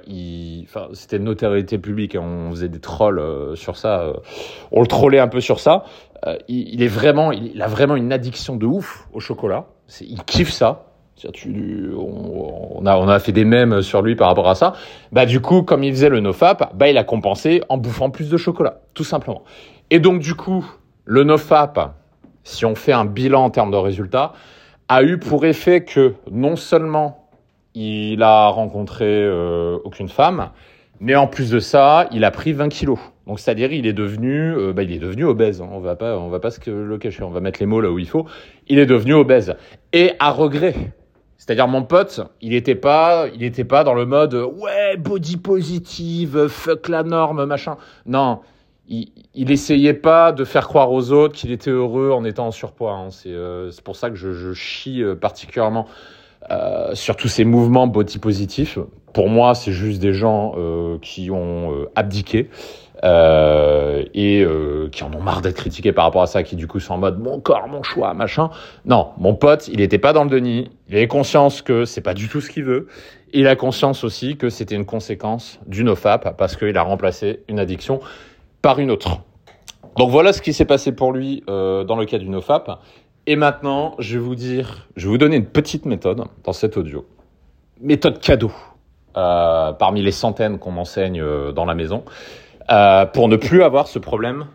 c'était 0.94 1.18
une 1.18 1.24
notoriété 1.26 1.78
publique, 1.78 2.16
hein, 2.16 2.24
on 2.24 2.52
faisait 2.52 2.68
des 2.68 2.82
trolls 2.82 3.20
euh, 3.20 3.56
sur 3.56 3.78
ça, 3.78 4.12
on 4.72 4.82
le 4.82 4.88
trollait 4.88 5.20
un 5.20 5.30
peu 5.30 5.40
sur 5.40 5.62
ça. 5.62 5.86
Il, 6.50 6.84
est 6.84 6.88
vraiment, 6.88 7.32
il, 7.32 7.62
a 7.62 7.68
vraiment 7.68 7.96
une 7.96 8.12
addiction 8.12 8.58
de 8.58 8.66
ouf 8.66 9.08
au 9.14 9.20
chocolat. 9.20 9.68
Il 10.00 10.24
kiffe 10.24 10.51
ça. 10.51 10.86
On 11.25 12.86
a 12.86 13.19
fait 13.19 13.31
des 13.31 13.45
mèmes 13.45 13.81
sur 13.81 14.01
lui 14.01 14.15
par 14.15 14.27
rapport 14.27 14.50
à 14.50 14.55
ça. 14.55 14.74
Bah 15.12 15.25
du 15.25 15.39
coup, 15.39 15.62
comme 15.62 15.83
il 15.83 15.91
faisait 15.91 16.10
le 16.10 16.19
nofap, 16.19 16.75
bah 16.75 16.89
il 16.89 16.98
a 16.98 17.03
compensé 17.03 17.62
en 17.69 17.77
bouffant 17.77 18.10
plus 18.10 18.29
de 18.29 18.38
chocolat, 18.38 18.81
tout 18.93 19.03
simplement. 19.03 19.43
Et 19.89 20.00
donc 20.00 20.19
du 20.19 20.33
coup, 20.36 20.65
le 21.05 21.24
nofap, 21.24 21.93
si 22.43 22.65
on 22.65 22.75
fait 22.75 22.93
un 22.93 23.05
bilan 23.05 23.43
en 23.43 23.50
termes 23.50 23.71
de 23.71 23.77
résultats, 23.77 24.33
a 24.88 25.03
eu 25.03 25.19
pour 25.19 25.45
effet 25.45 25.83
que 25.83 26.15
non 26.31 26.55
seulement 26.55 27.29
il 27.74 28.24
a 28.24 28.48
rencontré 28.48 29.05
euh, 29.05 29.77
aucune 29.83 30.10
femme, 30.10 30.50
mais 31.00 31.15
en 31.15 31.27
plus 31.27 31.50
de 31.50 31.60
ça, 31.60 32.07
il 32.12 32.25
a 32.25 32.31
pris 32.31 32.53
20 32.53 32.69
kilos. 32.69 33.00
Donc 33.32 33.40
c'est-à-dire 33.40 33.72
il 33.72 33.88
est 33.88 33.94
devenu, 33.94 34.54
euh, 34.54 34.74
bah, 34.74 34.84
il 34.84 34.92
est 34.92 35.00
devenu 35.00 35.24
obèse. 35.24 35.62
Hein. 35.62 35.70
On 35.72 35.80
va 35.80 35.96
pas, 35.96 36.18
on 36.18 36.28
va 36.28 36.42
pas 36.42 36.52
se 36.52 36.70
le 36.70 36.98
cacher. 36.98 37.24
On 37.24 37.30
va 37.30 37.40
mettre 37.40 37.62
les 37.62 37.66
mots 37.66 37.80
là 37.80 37.90
où 37.90 37.98
il 37.98 38.10
faut. 38.10 38.26
Il 38.68 38.78
est 38.78 38.86
devenu 38.86 39.14
obèse 39.14 39.56
et 39.94 40.12
à 40.20 40.32
regret. 40.32 40.76
C'est-à-dire 41.38 41.70
mon 41.70 41.84
pote, 41.84 42.20
il 42.42 42.54
était 42.54 42.76
pas, 42.76 43.28
il 43.34 43.42
était 43.44 43.64
pas 43.64 43.86
dans 43.86 43.94
le 43.94 44.06
mode 44.06 44.34
ouais 44.34 44.98
body 44.98 45.38
positive, 45.38 46.50
fuck 46.50 46.90
la 46.90 47.04
norme, 47.04 47.46
machin. 47.46 47.78
Non, 48.06 48.42
il, 48.90 49.14
il 49.34 49.50
essayait 49.50 49.94
pas 49.94 50.34
de 50.34 50.44
faire 50.44 50.68
croire 50.68 50.92
aux 50.92 51.14
autres 51.14 51.34
qu'il 51.34 51.54
était 51.54 51.72
heureux 51.72 52.12
en 52.12 52.26
étant 52.26 52.48
en 52.48 52.52
surpoids. 52.52 52.92
Hein. 52.92 53.12
C'est 53.12 53.32
euh, 53.32 53.72
pour 53.86 53.96
ça 53.96 54.10
que 54.10 54.18
je, 54.18 54.52
chie 54.52 55.02
euh, 55.02 55.16
particulièrement 55.16 55.88
sur 56.94 57.16
tous 57.16 57.30
ces 57.30 57.46
mouvements 57.46 57.88
body 57.88 58.18
positifs. 58.18 58.78
Pour 59.14 59.30
moi, 59.30 59.56
c'est 59.56 59.72
juste 59.72 60.02
des 60.02 60.12
gens 60.12 60.56
qui 61.02 61.30
ont 61.32 61.88
abdiqué. 61.96 62.50
Euh, 63.03 64.03
et 64.13 64.43
euh, 64.43 64.88
qui 64.91 65.03
en 65.03 65.12
ont 65.13 65.22
marre 65.22 65.41
d'être 65.41 65.55
critiqués 65.55 65.91
par 65.91 66.05
rapport 66.05 66.22
à 66.22 66.27
ça, 66.27 66.43
qui 66.43 66.55
du 66.55 66.67
coup 66.67 66.79
sont 66.79 66.93
en 66.93 66.98
mode 66.98 67.20
mon 67.20 67.39
corps, 67.39 67.67
mon 67.67 67.81
choix, 67.81 68.13
machin. 68.13 68.51
Non, 68.86 69.10
mon 69.17 69.34
pote, 69.34 69.67
il 69.70 69.77
n'était 69.77 69.98
pas 69.98 70.13
dans 70.13 70.24
le 70.24 70.29
déni. 70.29 70.70
Il 70.88 70.96
avait 70.96 71.08
conscience 71.08 71.63
que 71.63 71.86
c'est 71.86 72.01
pas 72.01 72.13
du 72.13 72.29
tout 72.29 72.41
ce 72.41 72.50
qu'il 72.50 72.63
veut. 72.63 72.88
Il 73.34 73.48
a 73.48 73.55
conscience 73.55 74.03
aussi 74.03 74.38
que 74.38 74.50
c'était 74.50 74.75
une 74.75 74.86
conséquence 74.86 75.60
du 75.65 75.84
nofap 75.84 76.38
parce 76.38 76.55
qu'il 76.55 76.77
a 76.77 76.84
remplacé 76.84 77.43
une 77.48 77.60
addiction 77.60 78.01
par 78.62 78.77
une 78.77 78.91
autre. 78.91 79.22
Donc 79.98 80.12
voilà 80.12 80.31
ce 80.31 80.41
qui 80.41 80.53
s'est 80.53 80.65
passé 80.65 80.91
pour 80.91 81.12
lui 81.12 81.43
euh, 81.50 81.84
dans 81.84 81.96
le 81.96 82.05
cas 82.05 82.20
du 82.20 82.29
nofap. 82.29 82.81
Et 83.25 83.36
maintenant, 83.36 83.96
je 83.98 84.17
vais 84.17 84.24
vous 84.24 84.36
dire, 84.36 84.88
je 84.96 85.05
vais 85.05 85.12
vous 85.12 85.17
donner 85.17 85.38
une 85.38 85.46
petite 85.46 85.86
méthode 85.86 86.24
dans 86.43 86.53
cet 86.53 86.77
audio. 86.77 87.05
Méthode 87.79 88.20
cadeau. 88.20 88.51
Parmi 89.13 90.01
les 90.01 90.12
centaines 90.12 90.58
qu'on 90.58 90.72
m'enseigne 90.72 91.22
dans 91.53 91.65
la 91.65 91.75
maison. 91.75 92.05
Euh, 92.70 93.06
pour 93.06 93.27
ne 93.27 93.36
plus 93.38 93.63
avoir 93.63 93.88
ce 93.88 94.00
problème 94.00 94.46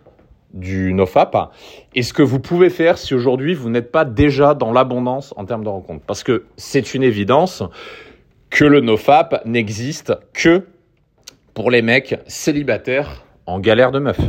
du 0.55 0.93
nofap 0.95 1.53
et 1.95 2.03
ce 2.03 2.13
que 2.13 2.23
vous 2.23 2.39
pouvez 2.39 2.71
faire 2.71 2.99
si 2.99 3.15
aujourd'hui 3.15 3.55
vous 3.55 3.69
n'êtes 3.69 3.91
pas 3.91 4.05
déjà 4.05 4.55
dans 4.55 4.73
l'abondance 4.73 5.35
en 5.37 5.45
termes 5.45 5.65
de 5.65 5.69
rencontres. 5.69 6.05
Parce 6.07 6.23
que 6.23 6.45
c'est 6.57 6.95
une 6.95 7.03
évidence 7.03 7.63
que 8.51 8.65
le 8.65 8.81
nofap 8.81 9.45
n'existe 9.45 10.15
que 10.33 10.67
pour 11.53 11.71
les 11.71 11.83
mecs 11.83 12.21
célibataires 12.27 13.25
en 13.45 13.59
galère 13.59 13.93
de 13.93 13.99
meuf. 13.99 14.21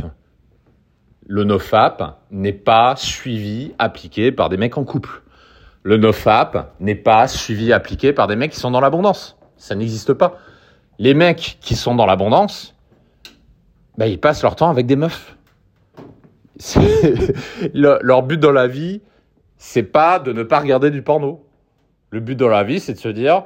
Le 1.26 1.44
nofap 1.44 2.20
n'est 2.30 2.52
pas 2.52 2.94
suivi, 2.96 3.74
appliqué 3.78 4.32
par 4.32 4.48
des 4.48 4.56
mecs 4.56 4.76
en 4.76 4.84
couple. 4.84 5.22
Le 5.82 5.96
nofap 5.98 6.74
n'est 6.80 6.94
pas 6.94 7.28
suivi, 7.28 7.72
appliqué 7.72 8.12
par 8.12 8.26
des 8.26 8.36
mecs 8.36 8.52
qui 8.52 8.60
sont 8.60 8.70
dans 8.70 8.80
l'abondance. 8.80 9.38
Ça 9.56 9.74
n'existe 9.74 10.14
pas. 10.14 10.38
Les 10.98 11.14
mecs 11.14 11.58
qui 11.60 11.76
sont 11.76 11.94
dans 11.94 12.06
l'abondance, 12.06 12.74
bah, 13.98 14.06
ils 14.06 14.20
passent 14.20 14.42
leur 14.42 14.54
temps 14.54 14.70
avec 14.70 14.86
des 14.86 14.96
meufs. 14.96 15.36
Le, 17.74 17.98
leur 18.00 18.22
but 18.22 18.38
dans 18.38 18.52
la 18.52 18.68
vie, 18.68 19.02
c'est 19.56 19.82
pas 19.82 20.20
de 20.20 20.32
ne 20.32 20.44
pas 20.44 20.60
regarder 20.60 20.90
du 20.90 21.02
porno. 21.02 21.44
Le 22.10 22.20
but 22.20 22.36
dans 22.36 22.48
la 22.48 22.62
vie, 22.62 22.78
c'est 22.78 22.94
de 22.94 22.98
se 22.98 23.08
dire, 23.08 23.44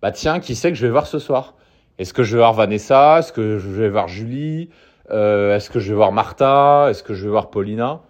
bah 0.00 0.10
tiens, 0.10 0.40
qui 0.40 0.54
c'est 0.54 0.70
que 0.70 0.78
je 0.78 0.86
vais 0.86 0.90
voir 0.90 1.06
ce 1.06 1.18
soir? 1.18 1.54
Est-ce 1.98 2.14
que 2.14 2.22
je 2.22 2.32
vais 2.32 2.38
voir 2.38 2.54
Vanessa? 2.54 3.18
Est-ce 3.18 3.34
que 3.34 3.58
je 3.58 3.68
vais 3.68 3.90
voir 3.90 4.08
Julie? 4.08 4.70
Euh, 5.10 5.54
Est-ce 5.54 5.68
que 5.68 5.78
je 5.78 5.90
vais 5.90 5.96
voir 5.96 6.10
Martha? 6.10 6.86
Est-ce 6.88 7.02
que 7.02 7.12
je 7.12 7.24
vais 7.24 7.30
voir 7.30 7.50
Paulina? 7.50 8.00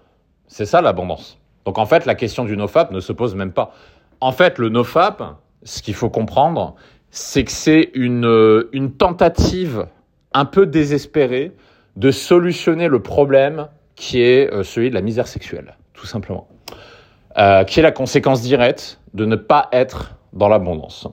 C'est 0.46 0.66
ça 0.66 0.82
l'abondance. 0.82 1.38
Donc 1.64 1.78
en 1.78 1.86
fait, 1.86 2.06
la 2.06 2.14
question 2.14 2.44
du 2.44 2.56
nofap 2.56 2.92
ne 2.92 3.00
se 3.00 3.12
pose 3.12 3.34
même 3.34 3.52
pas. 3.52 3.74
En 4.20 4.30
fait, 4.30 4.58
le 4.58 4.68
nofap, 4.68 5.36
ce 5.64 5.82
qu'il 5.82 5.94
faut 5.94 6.10
comprendre, 6.10 6.76
c'est 7.10 7.42
que 7.42 7.50
c'est 7.50 7.90
une, 7.94 8.68
une 8.72 8.92
tentative 8.92 9.86
un 10.32 10.44
peu 10.44 10.64
désespérée 10.66 11.52
de 11.96 12.10
solutionner 12.10 12.88
le 12.88 13.00
problème 13.00 13.68
qui 13.94 14.22
est 14.22 14.52
euh, 14.52 14.62
celui 14.62 14.90
de 14.90 14.94
la 14.94 15.02
misère 15.02 15.26
sexuelle, 15.26 15.76
tout 15.92 16.06
simplement, 16.06 16.48
euh, 17.38 17.64
qui 17.64 17.80
est 17.80 17.82
la 17.82 17.92
conséquence 17.92 18.42
directe 18.42 19.00
de 19.14 19.24
ne 19.24 19.36
pas 19.36 19.68
être 19.72 20.16
dans 20.32 20.48
l'abondance. 20.48 21.06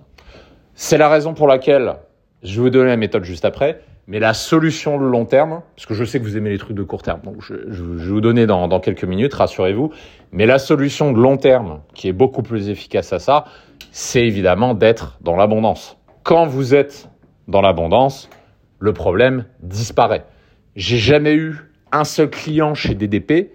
C'est 0.74 0.98
la 0.98 1.09
raison 1.09 1.33
pour 1.33 1.48
laquelle 1.48 1.95
je 2.43 2.55
vais 2.55 2.62
vous 2.62 2.69
donner 2.69 2.89
la 2.89 2.98
méthode 2.98 3.25
juste 3.25 3.43
après, 3.43 3.81
mais 4.07 4.19
la 4.19 4.33
solution 4.33 4.98
de 4.98 5.05
long 5.05 5.25
terme, 5.25 5.62
parce 5.75 5.86
que 5.86 5.93
je 5.93 6.03
sais 6.03 6.19
que 6.19 6.24
vous 6.24 6.38
aimez 6.38 6.50
les 6.50 6.57
trucs 6.57 6.75
de 6.75 6.83
court 6.83 7.03
terme, 7.03 7.19
donc 7.24 7.41
je, 7.41 7.53
vais 7.53 8.09
vous 8.09 8.21
donner 8.21 8.48
dans 8.48 8.79
quelques 8.79 9.03
minutes, 9.03 9.33
rassurez-vous, 9.33 9.91
mais 10.31 10.45
la 10.45 10.57
solution 10.57 11.12
de 11.12 11.19
long 11.19 11.38
terme, 11.38 11.81
qui 11.93 12.07
est 12.07 12.13
beaucoup 12.13 12.41
plus 12.41 12.69
efficace 12.69 13.13
à 13.13 13.19
ça, 13.19 13.45
c'est 13.91 14.25
évidemment 14.25 14.74
d'être 14.74 15.17
dans 15.21 15.36
l'abondance. 15.36 15.98
Quand 16.24 16.45
vous 16.45 16.74
êtes 16.74 17.09
dans 17.48 17.62
l'abondance, 17.62 18.29
le 18.79 18.93
problème 18.93 19.45
disparaît. 19.62 20.25
J'ai 20.79 20.98
jamais 20.98 21.33
eu 21.33 21.57
un 21.91 22.05
seul 22.05 22.29
client 22.29 22.74
chez 22.74 22.95
DDP 22.95 23.51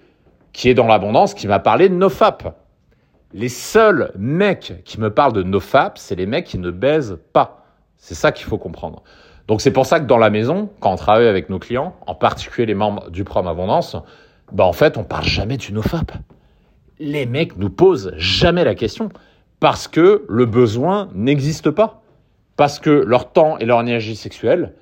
qui 0.52 0.68
est 0.68 0.74
dans 0.74 0.86
l'abondance 0.86 1.32
qui 1.32 1.48
m'a 1.48 1.58
parlé 1.58 1.88
de 1.88 1.94
NoFap. 1.94 2.54
Les 3.32 3.48
seuls 3.48 4.12
mecs 4.18 4.74
qui 4.84 5.00
me 5.00 5.08
parlent 5.08 5.32
de 5.32 5.42
NoFap, 5.42 5.96
c'est 5.96 6.16
les 6.16 6.26
mecs 6.26 6.44
qui 6.44 6.58
ne 6.58 6.70
baisent 6.70 7.18
pas. 7.32 7.64
C'est 7.96 8.14
ça 8.14 8.30
qu'il 8.30 8.44
faut 8.44 8.58
comprendre. 8.58 9.02
Donc 9.48 9.62
c'est 9.62 9.70
pour 9.70 9.86
ça 9.86 10.00
que 10.00 10.04
dans 10.04 10.18
la 10.18 10.28
maison, 10.28 10.68
quand 10.80 10.92
on 10.92 10.96
travaille 10.96 11.26
avec 11.26 11.48
nos 11.48 11.58
clients, 11.58 11.96
en 12.06 12.14
particulier 12.14 12.66
les 12.66 12.74
membres 12.74 13.10
du 13.10 13.24
programme 13.24 13.50
Abondance, 13.50 13.96
bah 14.52 14.64
en 14.64 14.74
fait 14.74 14.98
on 14.98 15.04
parle 15.04 15.24
jamais 15.24 15.56
du 15.56 15.72
NoFap. 15.72 16.12
Les 16.98 17.24
mecs 17.24 17.56
nous 17.56 17.70
posent 17.70 18.12
jamais 18.18 18.64
la 18.64 18.74
question 18.74 19.08
parce 19.60 19.88
que 19.88 20.26
le 20.28 20.44
besoin 20.44 21.08
n'existe 21.14 21.70
pas, 21.70 22.02
parce 22.58 22.78
que 22.78 22.90
leur 22.90 23.32
temps 23.32 23.56
et 23.56 23.64
leur 23.64 23.80
énergie 23.80 24.14
sexuelle 24.14 24.74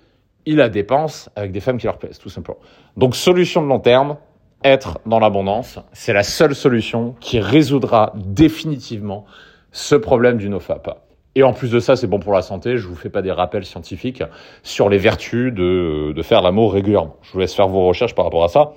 ils 0.47 0.57
la 0.57 0.69
dépensent 0.69 1.31
avec 1.37 1.53
des 1.53 1.61
femmes 1.61 1.79
qui 1.79 1.87
leur 1.87 1.99
plaisent, 1.99 2.19
tout 2.19 2.29
simplement. 2.29 2.59
Donc, 2.97 3.17
solution 3.17 3.63
de 3.63 3.69
long 3.69 3.81
terme, 3.81 4.17
être 4.65 4.99
dans 5.07 5.19
l'abondance, 5.19 5.79
c'est 5.93 6.13
la 6.13 6.23
seule 6.23 6.55
solution 6.55 7.15
qui 7.21 7.41
résoudra 7.41 8.13
définitivement 8.17 9.25
ce 9.73 9.95
problème 9.95 10.37
du 10.37 10.49
nofap. 10.49 11.03
Et 11.35 11.43
en 11.43 11.53
plus 11.53 11.71
de 11.71 11.81
ça, 11.81 11.97
c'est 11.97 12.07
bon 12.07 12.19
pour 12.19 12.33
la 12.33 12.43
santé. 12.43 12.77
Je 12.77 12.87
vous 12.87 12.95
fais 12.95 13.09
pas 13.09 13.23
des 13.23 13.33
rappels 13.33 13.65
scientifiques 13.65 14.23
sur 14.63 14.89
les 14.89 14.99
vertus 14.99 15.53
de, 15.53 16.13
de 16.15 16.23
faire 16.23 16.43
l'amour 16.43 16.75
régulièrement. 16.75 17.17
Je 17.23 17.33
vous 17.33 17.39
laisse 17.39 17.55
faire 17.55 17.69
vos 17.69 17.87
recherches 17.87 18.15
par 18.15 18.27
rapport 18.27 18.45
à 18.45 18.49
ça. 18.49 18.75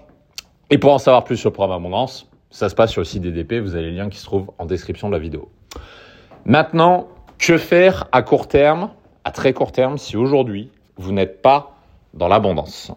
Et 0.70 0.78
pour 0.78 0.94
en 0.94 0.98
savoir 0.98 1.26
plus 1.26 1.38
sur 1.38 1.50
le 1.50 1.54
programme 1.54 1.78
Abondance, 1.78 2.30
ça 2.50 2.70
se 2.70 2.76
passe 2.76 2.92
sur 2.92 3.02
le 3.02 3.06
site 3.06 3.22
DDP. 3.22 3.56
Vous 3.56 3.76
avez 3.76 3.88
les 3.88 3.92
liens 3.92 4.10
qui 4.10 4.18
se 4.18 4.26
trouvent 4.26 4.52
en 4.58 4.66
description 4.66 5.10
de 5.10 5.14
la 5.14 5.20
vidéo. 5.20 5.50
Maintenant, 6.46 7.08
que 7.38 7.58
faire 7.58 8.08
à 8.14 8.22
court 8.22 8.48
terme, 8.48 8.92
à 9.26 9.32
très 9.32 9.52
court 9.52 9.74
terme, 9.74 9.98
si 9.98 10.16
aujourd'hui 10.16 10.72
vous 10.98 11.12
n'êtes 11.12 11.42
pas 11.42 11.78
dans 12.14 12.28
l'abondance 12.28 12.92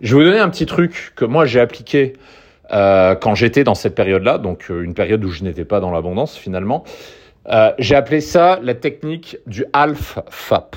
Je 0.00 0.16
vais 0.16 0.22
vous 0.22 0.30
donner 0.30 0.40
un 0.40 0.48
petit 0.48 0.66
truc 0.66 1.12
que 1.16 1.24
moi 1.24 1.46
j'ai 1.46 1.60
appliqué 1.60 2.14
euh, 2.72 3.14
quand 3.14 3.34
j'étais 3.34 3.64
dans 3.64 3.74
cette 3.74 3.94
période-là, 3.94 4.38
donc 4.38 4.70
euh, 4.70 4.82
une 4.82 4.94
période 4.94 5.22
où 5.24 5.30
je 5.30 5.44
n'étais 5.44 5.64
pas 5.64 5.80
dans 5.80 5.90
l'abondance 5.90 6.36
finalement. 6.36 6.84
Euh, 7.48 7.72
j'ai 7.78 7.96
appelé 7.96 8.20
ça 8.20 8.60
la 8.62 8.74
technique 8.74 9.36
du 9.46 9.64
half-FAP, 9.72 10.76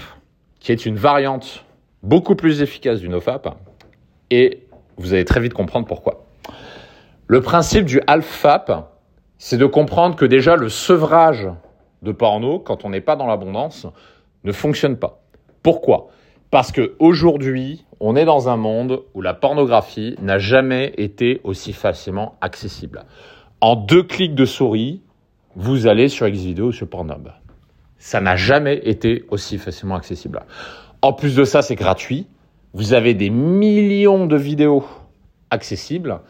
qui 0.60 0.72
est 0.72 0.86
une 0.86 0.98
variante 0.98 1.63
beaucoup 2.03 2.36
plus 2.36 2.62
efficace 2.62 3.00
du 3.00 3.08
NoFap, 3.08 3.55
et 4.32 4.63
vous 4.98 5.13
allez 5.13 5.25
très 5.25 5.39
vite 5.39 5.53
comprendre 5.53 5.86
pourquoi. 5.86 6.25
Le 7.27 7.41
principe 7.41 7.86
du 7.86 8.01
half-FAP, 8.08 8.72
c'est 9.38 9.58
de 9.58 9.65
comprendre 9.65 10.15
que 10.15 10.25
déjà 10.25 10.55
le 10.55 10.70
sevrage 10.70 11.48
de 12.01 12.12
porno, 12.12 12.60
quand 12.60 12.84
on 12.84 12.89
n'est 12.89 13.01
pas 13.01 13.15
dans 13.15 13.27
l'abondance, 13.27 13.88
ne 14.44 14.51
fonctionne 14.51 14.98
pas. 14.98 15.22
Pourquoi? 15.63 16.10
Parce 16.55 16.71
que 16.71 16.93
aujourd'hui, 17.00 17.83
on 18.00 18.15
est 18.15 18.24
dans 18.24 18.47
un 18.47 18.55
monde 18.55 19.01
où 19.13 19.21
la 19.21 19.33
pornographie 19.33 20.15
n'a 20.21 20.38
jamais 20.38 20.93
été 20.95 21.41
aussi 21.43 21.74
facilement 21.74 22.38
accessible. 22.39 23.03
En 23.59 23.75
deux 23.75 24.03
clics 24.03 24.35
de 24.35 24.45
souris, 24.45 25.01
vous 25.57 25.85
allez 25.85 26.07
sur 26.07 26.29
Xvideo 26.29 26.67
ou 26.67 26.71
sur 26.71 26.88
Pornhub. 26.88 27.27
Ça 27.97 28.21
n'a 28.21 28.38
jamais 28.38 28.77
été 28.85 29.25
aussi 29.31 29.57
facilement 29.57 29.95
accessible. 29.95 30.43
En 31.01 31.12
plus 31.12 31.35
de 31.35 31.43
ça, 31.43 31.62
c'est 31.62 31.75
gratuit. 31.75 32.25
Vous 32.71 32.93
avez 32.93 33.13
des 33.13 33.29
millions 33.29 34.25
de 34.25 34.38
vidéos 34.38 34.85
accessibles. 35.50 36.21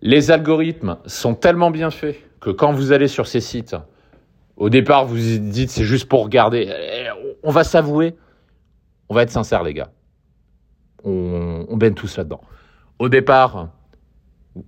Les 0.00 0.30
algorithmes 0.30 0.96
sont 1.04 1.34
tellement 1.34 1.70
bien 1.70 1.90
faits 1.90 2.16
que 2.40 2.48
quand 2.48 2.72
vous 2.72 2.92
allez 2.92 3.06
sur 3.06 3.26
ces 3.26 3.40
sites, 3.40 3.76
au 4.56 4.70
départ, 4.70 5.04
vous 5.04 5.18
dites 5.18 5.68
c'est 5.68 5.84
juste 5.84 6.08
pour 6.08 6.24
regarder. 6.24 6.70
Eh, 6.70 7.08
on 7.42 7.50
va 7.50 7.64
s'avouer. 7.64 8.14
On 9.08 9.14
va 9.14 9.22
être 9.22 9.30
sincère, 9.30 9.62
les 9.62 9.74
gars. 9.74 9.90
On, 11.04 11.66
on 11.68 11.76
baigne 11.76 11.94
tous 11.94 12.16
là-dedans. 12.16 12.40
Au 12.98 13.08
départ, 13.08 13.68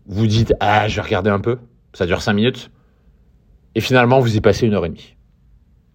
vous 0.06 0.26
dites 0.26 0.54
ah, 0.60 0.88
je 0.88 0.96
vais 0.96 1.02
regarder 1.02 1.30
un 1.30 1.40
peu. 1.40 1.58
Ça 1.92 2.06
dure 2.06 2.20
cinq 2.20 2.34
minutes. 2.34 2.70
Et 3.74 3.80
finalement, 3.80 4.20
vous 4.20 4.36
y 4.36 4.40
passez 4.40 4.66
une 4.66 4.74
heure 4.74 4.84
et 4.84 4.90
demie. 4.90 5.16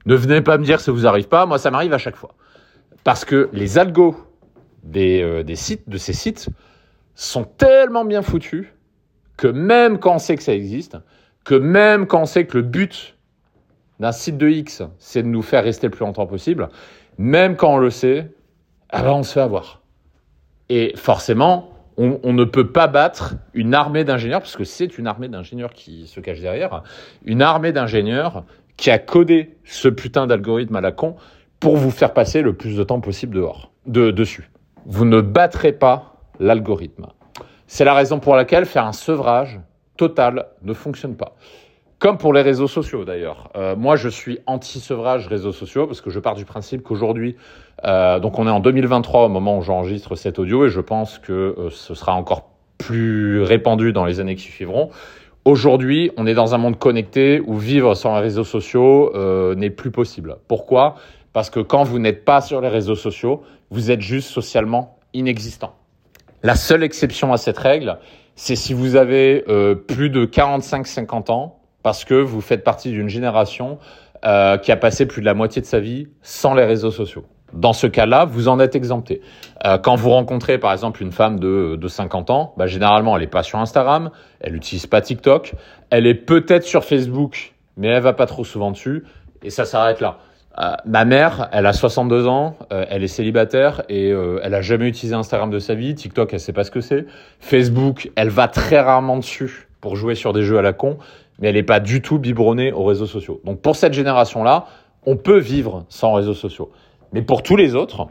Ne 0.06 0.16
venez 0.16 0.42
pas 0.42 0.58
me 0.58 0.64
dire 0.64 0.78
que 0.78 0.84
ça 0.84 0.92
vous 0.92 1.06
arrive 1.06 1.28
pas. 1.28 1.46
Moi, 1.46 1.60
ça 1.60 1.72
m'arrive 1.72 1.94
à 1.94 1.98
chaque 1.98 2.16
fois. 2.16 2.36
Parce 3.04 3.26
que 3.26 3.50
les 3.54 3.78
algos 3.78 4.16
euh, 4.96 5.44
de 5.44 5.56
ces 5.98 6.14
sites, 6.14 6.50
sont 7.14 7.44
tellement 7.44 8.06
bien 8.06 8.22
foutus 8.22 8.68
que 9.38 9.48
même 9.48 10.00
quand 10.00 10.16
on 10.16 10.20
sait 10.20 10.36
que 10.36 10.44
ça 10.44 10.54
existe, 10.54 10.98
que 11.44 11.56
même 11.56 12.08
quand 12.08 12.22
on 12.22 12.26
sait 12.26 12.46
que 12.46 12.58
le 12.58 12.64
but 12.64 13.18
d'un 14.00 14.12
site 14.12 14.38
de 14.38 14.48
X, 14.48 14.82
c'est 14.98 15.22
de 15.22 15.28
nous 15.28 15.42
faire 15.42 15.64
rester 15.64 15.88
le 15.88 15.92
plus 15.92 16.06
longtemps 16.06 16.26
possible, 16.26 16.70
même 17.18 17.56
quand 17.56 17.74
on 17.74 17.78
le 17.78 17.90
sait, 17.90 18.32
ah 18.90 19.04
ben 19.04 19.12
on 19.12 19.24
se 19.24 19.34
fait 19.34 19.42
avoir. 19.42 19.82
Et 20.70 20.94
forcément, 20.96 21.72
on, 21.98 22.34
ne 22.34 22.46
peut 22.46 22.72
pas 22.72 22.88
battre 22.88 23.36
une 23.54 23.74
armée 23.74 24.04
d'ingénieurs, 24.04 24.40
parce 24.40 24.56
que 24.56 24.64
c'est 24.64 24.98
une 24.98 25.08
armée 25.08 25.28
d'ingénieurs 25.28 25.74
qui 25.74 26.08
se 26.08 26.20
cache 26.20 26.40
derrière, 26.40 26.84
une 27.26 27.42
armée 27.42 27.72
d'ingénieurs 27.72 28.44
qui 28.78 28.90
a 28.90 28.98
codé 28.98 29.58
ce 29.64 29.88
putain 29.88 30.26
d'algorithme 30.26 30.76
à 30.76 30.82
la 30.82 30.92
con 30.92 31.16
pour 31.60 31.78
vous 31.78 31.92
faire 31.92 32.14
passer 32.14 32.42
le 32.42 32.54
plus 32.54 32.76
de 32.76 32.84
temps 32.84 33.02
possible 33.02 33.36
dehors, 33.36 33.72
de, 33.86 34.10
dessus. 34.10 34.50
Vous 34.86 35.06
ne 35.06 35.22
battrez 35.22 35.74
pas 35.74 36.16
l'algorithme. 36.40 37.08
C'est 37.68 37.86
la 37.86 37.94
raison 37.94 38.20
pour 38.20 38.36
laquelle 38.36 38.66
faire 38.66 38.88
un 38.88 38.94
sevrage 38.94 39.60
total 39.98 40.48
ne 40.64 40.74
fonctionne 40.74 41.16
pas. 41.16 41.36
Comme 42.02 42.18
pour 42.18 42.34
les 42.34 42.42
réseaux 42.42 42.68
sociaux 42.68 43.06
d'ailleurs. 43.06 43.52
Euh, 43.56 43.76
moi, 43.76 43.96
je 43.96 44.10
suis 44.10 44.40
anti-sevrage 44.48 45.28
réseaux 45.28 45.52
sociaux 45.52 45.86
parce 45.86 46.02
que 46.02 46.10
je 46.10 46.20
pars 46.20 46.34
du 46.34 46.46
principe 46.46 46.82
qu'aujourd'hui, 46.82 47.36
euh, 47.86 48.20
donc 48.20 48.40
on 48.40 48.48
est 48.48 48.50
en 48.50 48.60
2023 48.60 49.26
au 49.26 49.30
moment 49.30 49.60
où 49.60 49.62
j'enregistre 49.62 50.16
cet 50.16 50.40
audio 50.40 50.66
et 50.66 50.70
je 50.70 50.82
pense 50.82 51.20
que 51.20 51.32
euh, 51.32 51.70
ce 51.70 51.94
sera 51.94 52.16
encore 52.16 52.50
plus 52.80 53.44
répandu 53.44 53.94
dans 53.94 54.04
les 54.04 54.20
années 54.20 54.36
qui 54.36 54.48
suivront. 54.48 54.90
Aujourd'hui, 55.46 56.10
on 56.18 56.26
est 56.26 56.34
dans 56.34 56.56
un 56.56 56.58
monde 56.58 56.80
connecté 56.80 57.40
où 57.46 57.56
vivre 57.56 57.94
sans 57.94 58.16
les 58.16 58.22
réseaux 58.22 58.46
sociaux 58.46 59.14
n'est 59.56 59.70
plus 59.70 59.92
possible. 59.92 60.38
Pourquoi? 60.48 60.96
Parce 61.34 61.52
que 61.52 61.60
quand 61.60 61.84
vous 61.84 62.00
n'êtes 62.00 62.26
pas 62.26 62.42
sur 62.42 62.62
les 62.62 62.70
réseaux 62.70 62.96
sociaux, 62.96 63.44
vous 63.70 63.92
êtes 63.92 64.02
juste 64.02 64.30
socialement 64.30 64.98
inexistant. 65.14 65.76
La 66.42 66.56
seule 66.56 66.84
exception 66.84 67.32
à 67.32 67.38
cette 67.38 67.60
règle, 67.60 68.00
c'est 68.36 68.56
si 68.56 68.74
vous 68.74 68.96
avez 68.96 69.44
plus 69.88 70.10
de 70.10 70.26
45-50 70.26 71.32
ans 71.32 71.61
parce 71.84 72.06
que 72.06 72.14
vous 72.14 72.42
faites 72.42 72.64
partie 72.64 72.92
d'une 72.92 73.10
génération 73.10 73.78
euh, 74.26 74.58
qui 74.58 74.72
a 74.72 74.78
passé 74.78 75.06
plus 75.06 75.22
de 75.22 75.26
la 75.26 75.34
moitié 75.34 75.62
de 75.62 75.68
sa 75.68 75.80
vie 75.80 76.08
sans 76.22 76.54
les 76.54 76.66
réseaux 76.66 76.92
sociaux. 76.92 77.26
Dans 77.54 77.74
ce 77.74 77.88
cas-là, 77.88 78.24
vous 78.26 78.48
en 78.48 78.60
êtes 78.60 78.76
exempté. 78.76 79.22
Euh, 79.66 79.78
quand 79.78 79.96
vous 79.96 80.12
rencontrez 80.12 80.58
par 80.58 80.72
exemple 80.72 81.04
une 81.04 81.12
femme 81.12 81.40
de, 81.40 81.76
de 81.76 81.88
50 81.88 82.30
ans, 82.30 82.54
bah, 82.58 82.68
généralement 82.68 83.16
elle 83.16 83.24
n'est 83.24 83.28
pas 83.28 83.44
sur 83.44 83.60
Instagram, 83.60 84.12
elle 84.40 84.54
n'utilise 84.54 84.88
pas 84.88 85.02
TikTok, 85.02 85.54
elle 85.90 86.08
est 86.08 86.16
peut-être 86.16 86.64
sur 86.64 86.86
Facebook, 86.86 87.54
mais 87.76 87.88
elle 87.88 88.02
va 88.02 88.14
pas 88.14 88.26
trop 88.26 88.46
souvent 88.46 88.72
dessus, 88.72 89.04
et 89.44 89.50
ça 89.50 89.66
s'arrête 89.66 90.00
là. 90.00 90.20
Euh, 90.60 90.74
ma 90.86 91.06
mère, 91.06 91.48
elle 91.54 91.66
a 91.66 91.74
62 91.74 92.28
ans, 92.28 92.58
euh, 92.74 92.86
elle 92.90 93.04
est 93.04 93.08
célibataire 93.08 93.84
et 93.88 94.12
euh, 94.12 94.42
elle 94.44 94.54
a 94.54 94.62
jamais 94.62 94.88
utilisé 94.88 95.16
Instagram 95.16 95.50
de 95.50 95.60
sa 95.60 95.76
vie. 95.76 95.96
TikTok, 95.96 96.34
elle 96.34 96.40
sait 96.40 96.54
pas 96.54 96.66
ce 96.66 96.72
que 96.72 96.82
c'est. 96.82 97.06
Facebook, 97.40 98.12
elle 98.16 98.30
va 98.30 98.48
très 98.48 98.80
rarement 98.80 99.18
dessus 99.18 99.70
pour 99.80 99.96
jouer 99.96 100.14
sur 100.14 100.34
des 100.34 100.42
jeux 100.42 100.58
à 100.58 100.62
la 100.62 100.74
con 100.74 100.98
mais 101.42 101.50
elle 101.50 101.56
n'est 101.56 101.64
pas 101.64 101.80
du 101.80 102.02
tout 102.02 102.20
biberonnée 102.20 102.72
aux 102.72 102.86
réseaux 102.86 103.08
sociaux. 103.08 103.42
Donc 103.44 103.62
pour 103.62 103.76
cette 103.76 103.94
génération-là, 103.94 104.66
on 105.06 105.18
peut 105.18 105.40
vivre 105.40 105.86
sans 105.90 106.14
réseaux 106.14 106.36
sociaux. 106.36 106.72
Mais 107.12 107.24
pour 107.24 107.44
tous 107.44 107.56
les 107.56 107.76
autres, 107.76 108.08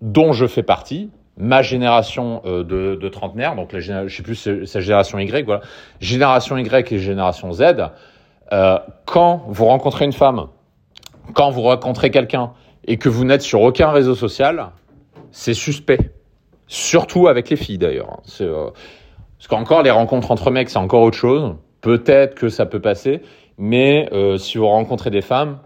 dont 0.00 0.32
je 0.32 0.46
fais 0.46 0.62
partie, 0.62 1.10
ma 1.36 1.62
génération 1.62 2.42
euh, 2.46 2.62
de, 2.62 2.94
de 2.94 3.08
trentenaires, 3.08 3.56
donc 3.56 3.72
la, 3.72 4.06
je 4.06 4.16
sais 4.16 4.22
plus, 4.22 4.36
c'est 4.36 4.80
génération 4.80 5.18
Y, 5.18 5.44
voilà, 5.44 5.62
génération 6.00 6.56
Y 6.56 6.92
et 6.92 6.98
génération 6.98 7.52
Z, 7.52 7.62
euh, 8.52 8.78
quand 9.04 9.44
vous 9.48 9.66
rencontrez 9.66 10.04
une 10.04 10.12
femme, 10.12 10.46
quand 11.34 11.50
vous 11.50 11.62
rencontrez 11.62 12.10
quelqu'un 12.10 12.52
et 12.86 12.96
que 12.96 13.08
vous 13.08 13.24
n'êtes 13.24 13.42
sur 13.42 13.60
aucun 13.62 13.90
réseau 13.90 14.14
social, 14.14 14.70
c'est 15.30 15.54
suspect. 15.54 16.12
Surtout 16.66 17.26
avec 17.26 17.50
les 17.50 17.56
filles 17.56 17.78
d'ailleurs. 17.78 18.20
Euh, 18.40 18.70
parce 19.38 19.48
qu'encore 19.48 19.82
les 19.82 19.90
rencontres 19.90 20.30
entre 20.30 20.50
mecs, 20.50 20.70
c'est 20.70 20.78
encore 20.78 21.02
autre 21.02 21.16
chose. 21.16 21.54
Peut-être 21.80 22.34
que 22.34 22.48
ça 22.48 22.66
peut 22.66 22.80
passer, 22.80 23.22
mais 23.58 24.08
euh, 24.12 24.36
si 24.36 24.58
vous 24.58 24.66
rencontrez 24.66 25.10
des 25.10 25.22
femmes, 25.22 25.58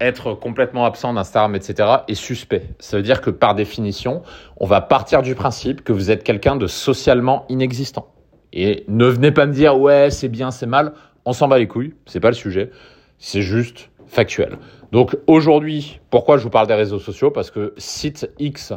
être 0.00 0.34
complètement 0.34 0.84
absent 0.84 1.12
d'Instagram, 1.12 1.54
etc., 1.54 1.88
est 2.08 2.14
suspect. 2.14 2.62
Ça 2.78 2.96
veut 2.96 3.02
dire 3.02 3.20
que 3.20 3.30
par 3.30 3.54
définition, 3.54 4.22
on 4.56 4.66
va 4.66 4.80
partir 4.80 5.22
du 5.22 5.34
principe 5.34 5.84
que 5.84 5.92
vous 5.92 6.10
êtes 6.10 6.24
quelqu'un 6.24 6.56
de 6.56 6.66
socialement 6.66 7.44
inexistant. 7.48 8.08
Et 8.52 8.84
ne 8.88 9.06
venez 9.06 9.30
pas 9.30 9.46
me 9.46 9.52
dire 9.52 9.78
ouais 9.78 10.10
c'est 10.10 10.28
bien, 10.28 10.50
c'est 10.50 10.66
mal. 10.66 10.92
On 11.24 11.32
s'en 11.32 11.48
bat 11.48 11.58
les 11.58 11.68
couilles, 11.68 11.94
c'est 12.06 12.20
pas 12.20 12.30
le 12.30 12.34
sujet. 12.34 12.70
C'est 13.18 13.42
juste 13.42 13.90
factuel. 14.06 14.58
Donc 14.90 15.16
aujourd'hui, 15.26 16.00
pourquoi 16.10 16.38
je 16.38 16.42
vous 16.42 16.50
parle 16.50 16.66
des 16.66 16.74
réseaux 16.74 16.98
sociaux? 16.98 17.30
Parce 17.30 17.50
que 17.50 17.74
site 17.76 18.28
X 18.38 18.72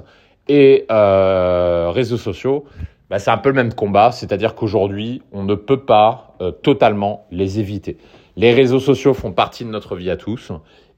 et 0.47 0.85
euh, 0.91 1.89
réseaux 1.89 2.17
sociaux, 2.17 2.65
bah, 3.13 3.19
c'est 3.19 3.29
un 3.29 3.37
peu 3.37 3.49
le 3.49 3.55
même 3.55 3.75
combat, 3.75 4.11
c'est-à-dire 4.11 4.55
qu'aujourd'hui, 4.55 5.21
on 5.31 5.43
ne 5.43 5.53
peut 5.53 5.81
pas 5.81 6.35
euh, 6.41 6.49
totalement 6.49 7.27
les 7.29 7.59
éviter. 7.59 7.97
Les 8.37 8.55
réseaux 8.55 8.79
sociaux 8.79 9.13
font 9.13 9.31
partie 9.31 9.63
de 9.63 9.69
notre 9.69 9.95
vie 9.95 10.09
à 10.09 10.17
tous 10.17 10.51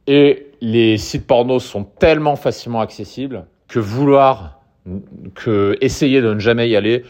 et 0.08 0.48
les 0.62 0.98
sites 0.98 1.28
pornos 1.28 1.66
sont 1.66 1.84
tellement 1.84 2.38
facilement 2.38 2.80
accessibles 2.80 3.48
que 3.68 3.80
vouloir 3.80 4.62
que 5.34 5.78
essayer 5.82 6.22
de 6.22 6.34
ne 6.34 6.40
jamais 6.40 6.70
y 6.70 6.78
aller, 6.78 7.04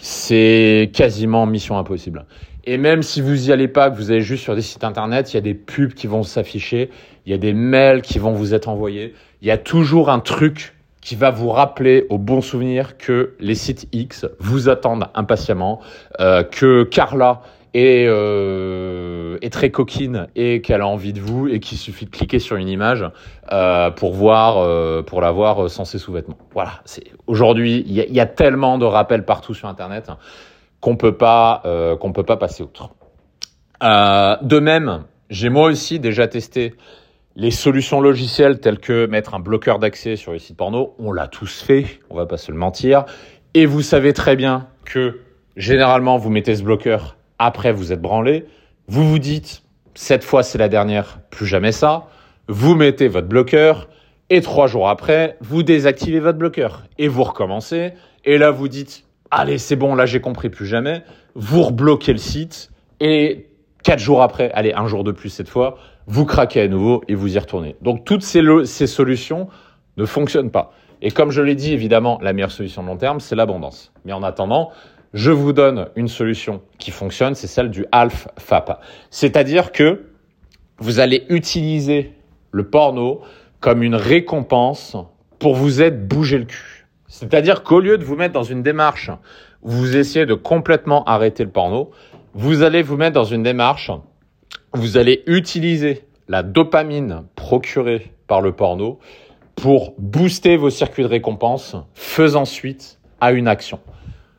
c'est 0.00 0.92
quasiment 0.94 1.44
mission 1.44 1.76
impossible. 1.76 2.24
Et 2.62 2.78
même 2.78 3.02
si 3.02 3.20
vous 3.20 3.48
y 3.48 3.52
allez 3.52 3.66
pas, 3.66 3.90
que 3.90 3.96
vous 3.96 4.12
allez 4.12 4.20
juste 4.20 4.44
sur 4.44 4.54
des 4.54 4.62
sites 4.62 4.84
internet, 4.84 5.32
il 5.32 5.34
y 5.34 5.38
a 5.38 5.42
des 5.42 5.54
pubs 5.54 5.92
qui 5.92 6.06
vont 6.06 6.22
s'afficher, 6.22 6.88
il 7.26 7.32
y 7.32 7.34
a 7.34 7.38
des 7.38 7.52
mails 7.52 8.00
qui 8.00 8.20
vont 8.20 8.30
vous 8.30 8.54
être 8.54 8.68
envoyés, 8.68 9.14
il 9.40 9.48
y 9.48 9.50
a 9.50 9.58
toujours 9.58 10.08
un 10.08 10.20
truc 10.20 10.76
qui 11.02 11.16
va 11.16 11.30
vous 11.30 11.50
rappeler 11.50 12.06
au 12.08 12.16
bon 12.16 12.40
souvenir 12.40 12.96
que 12.96 13.34
les 13.40 13.54
sites 13.54 13.88
X 13.92 14.26
vous 14.38 14.68
attendent 14.68 15.08
impatiemment, 15.14 15.80
euh, 16.20 16.42
que 16.44 16.84
Carla 16.84 17.42
est, 17.74 18.06
euh, 18.06 19.36
est 19.42 19.52
très 19.52 19.70
coquine 19.70 20.28
et 20.36 20.60
qu'elle 20.62 20.80
a 20.80 20.86
envie 20.86 21.12
de 21.12 21.20
vous 21.20 21.48
et 21.48 21.58
qu'il 21.58 21.76
suffit 21.76 22.04
de 22.04 22.10
cliquer 22.10 22.38
sur 22.38 22.56
une 22.56 22.68
image 22.68 23.04
euh, 23.50 23.90
pour 23.90 24.12
voir 24.12 24.58
euh, 24.58 25.02
pour 25.02 25.20
la 25.20 25.32
voir 25.32 25.68
sans 25.68 25.84
ses 25.84 25.98
sous-vêtements. 25.98 26.38
Voilà, 26.52 26.82
aujourd'hui 27.26 27.84
il 27.86 27.92
y, 27.92 28.12
y, 28.12 28.20
a 28.20 28.26
tellement 28.26 28.78
de 28.78 28.84
rappels 28.84 29.24
partout 29.24 29.54
sur 29.54 29.68
internet 29.68 30.10
qu'on 30.80 30.96
peut 30.96 31.16
pas 31.16 31.62
euh, 31.64 31.96
qu'on 31.96 32.12
peut 32.12 32.24
pas 32.24 32.36
passer 32.36 32.62
outre. 32.62 32.90
Euh, 33.82 34.36
de 34.42 34.60
même, 34.60 35.04
j'ai 35.30 35.48
moi 35.48 35.68
aussi 35.68 35.98
déjà 35.98 36.28
testé 36.28 36.74
les 37.34 37.50
solutions 37.50 38.00
logicielles 38.00 38.60
telles 38.60 38.78
que 38.78 39.06
mettre 39.06 39.34
un 39.34 39.40
bloqueur 39.40 39.78
d'accès 39.78 40.16
sur 40.16 40.32
les 40.32 40.38
sites 40.38 40.56
porno. 40.56 40.94
On 40.98 41.12
l'a 41.12 41.28
tous 41.28 41.62
fait, 41.62 41.86
on 42.10 42.16
va 42.16 42.26
pas 42.26 42.36
se 42.36 42.52
le 42.52 42.58
mentir. 42.58 43.04
Et 43.54 43.66
vous 43.66 43.82
savez 43.82 44.12
très 44.12 44.36
bien 44.36 44.68
que 44.84 45.20
généralement 45.56 46.18
vous 46.18 46.30
mettez 46.30 46.56
ce 46.56 46.62
bloqueur 46.62 47.16
après 47.38 47.72
vous 47.72 47.92
êtes 47.92 48.00
branlé, 48.00 48.46
vous 48.88 49.08
vous 49.08 49.18
dites 49.18 49.62
cette 49.94 50.24
fois 50.24 50.42
c'est 50.42 50.58
la 50.58 50.68
dernière, 50.68 51.20
plus 51.30 51.46
jamais 51.46 51.72
ça. 51.72 52.06
Vous 52.48 52.74
mettez 52.74 53.08
votre 53.08 53.28
bloqueur 53.28 53.88
et 54.30 54.40
trois 54.40 54.66
jours 54.66 54.88
après 54.88 55.36
vous 55.40 55.62
désactivez 55.62 56.20
votre 56.20 56.38
bloqueur 56.38 56.84
et 56.98 57.08
vous 57.08 57.24
recommencez 57.24 57.92
et 58.24 58.38
là 58.38 58.50
vous 58.50 58.68
dites 58.68 59.04
allez 59.30 59.58
c'est 59.58 59.76
bon 59.76 59.94
là 59.94 60.06
j'ai 60.06 60.20
compris 60.20 60.48
plus 60.48 60.66
jamais. 60.66 61.02
Vous 61.34 61.62
rebloquez 61.62 62.12
le 62.12 62.18
site 62.18 62.70
et 63.00 63.48
quatre 63.82 63.98
jours 63.98 64.22
après, 64.22 64.50
allez 64.52 64.72
un 64.72 64.86
jour 64.86 65.04
de 65.04 65.12
plus 65.12 65.28
cette 65.28 65.48
fois, 65.48 65.76
vous 66.06 66.24
craquez 66.24 66.60
à 66.60 66.68
nouveau 66.68 67.02
et 67.08 67.14
vous 67.14 67.34
y 67.34 67.38
retournez. 67.38 67.76
Donc 67.82 68.04
toutes 68.04 68.22
ces, 68.22 68.86
solutions 68.86 69.48
ne 69.96 70.04
fonctionnent 70.04 70.50
pas. 70.50 70.72
Et 71.00 71.10
comme 71.10 71.30
je 71.30 71.42
l'ai 71.42 71.54
dit, 71.54 71.72
évidemment, 71.72 72.18
la 72.22 72.32
meilleure 72.32 72.50
solution 72.50 72.82
de 72.82 72.88
long 72.88 72.96
terme, 72.96 73.20
c'est 73.20 73.34
l'abondance. 73.34 73.92
Mais 74.04 74.12
en 74.12 74.22
attendant, 74.22 74.70
je 75.14 75.30
vous 75.30 75.52
donne 75.52 75.88
une 75.96 76.08
solution 76.08 76.62
qui 76.78 76.90
fonctionne, 76.90 77.34
c'est 77.34 77.46
celle 77.46 77.70
du 77.70 77.86
half 77.92 78.28
FAP. 78.38 78.80
C'est-à-dire 79.10 79.72
que 79.72 80.04
vous 80.78 81.00
allez 81.00 81.24
utiliser 81.28 82.12
le 82.50 82.68
porno 82.68 83.20
comme 83.60 83.82
une 83.82 83.94
récompense 83.94 84.96
pour 85.38 85.54
vous 85.54 85.82
être 85.82 86.06
bougé 86.06 86.38
le 86.38 86.44
cul. 86.44 86.86
C'est-à-dire 87.08 87.62
qu'au 87.62 87.80
lieu 87.80 87.98
de 87.98 88.04
vous 88.04 88.16
mettre 88.16 88.32
dans 88.32 88.42
une 88.42 88.62
démarche 88.62 89.10
où 89.62 89.70
vous 89.70 89.96
essayez 89.96 90.24
de 90.24 90.34
complètement 90.34 91.04
arrêter 91.04 91.44
le 91.44 91.50
porno, 91.50 91.90
vous 92.34 92.62
allez 92.62 92.82
vous 92.82 92.96
mettre 92.96 93.14
dans 93.14 93.24
une 93.24 93.42
démarche, 93.42 93.90
vous 94.74 94.96
allez 94.96 95.22
utiliser 95.26 96.04
la 96.28 96.42
dopamine 96.42 97.24
procurée 97.34 98.12
par 98.26 98.40
le 98.40 98.52
porno 98.52 98.98
pour 99.56 99.94
booster 99.98 100.56
vos 100.56 100.70
circuits 100.70 101.02
de 101.02 101.08
récompense, 101.08 101.76
faisant 101.94 102.44
suite 102.44 102.98
à 103.20 103.32
une 103.32 103.48
action. 103.48 103.80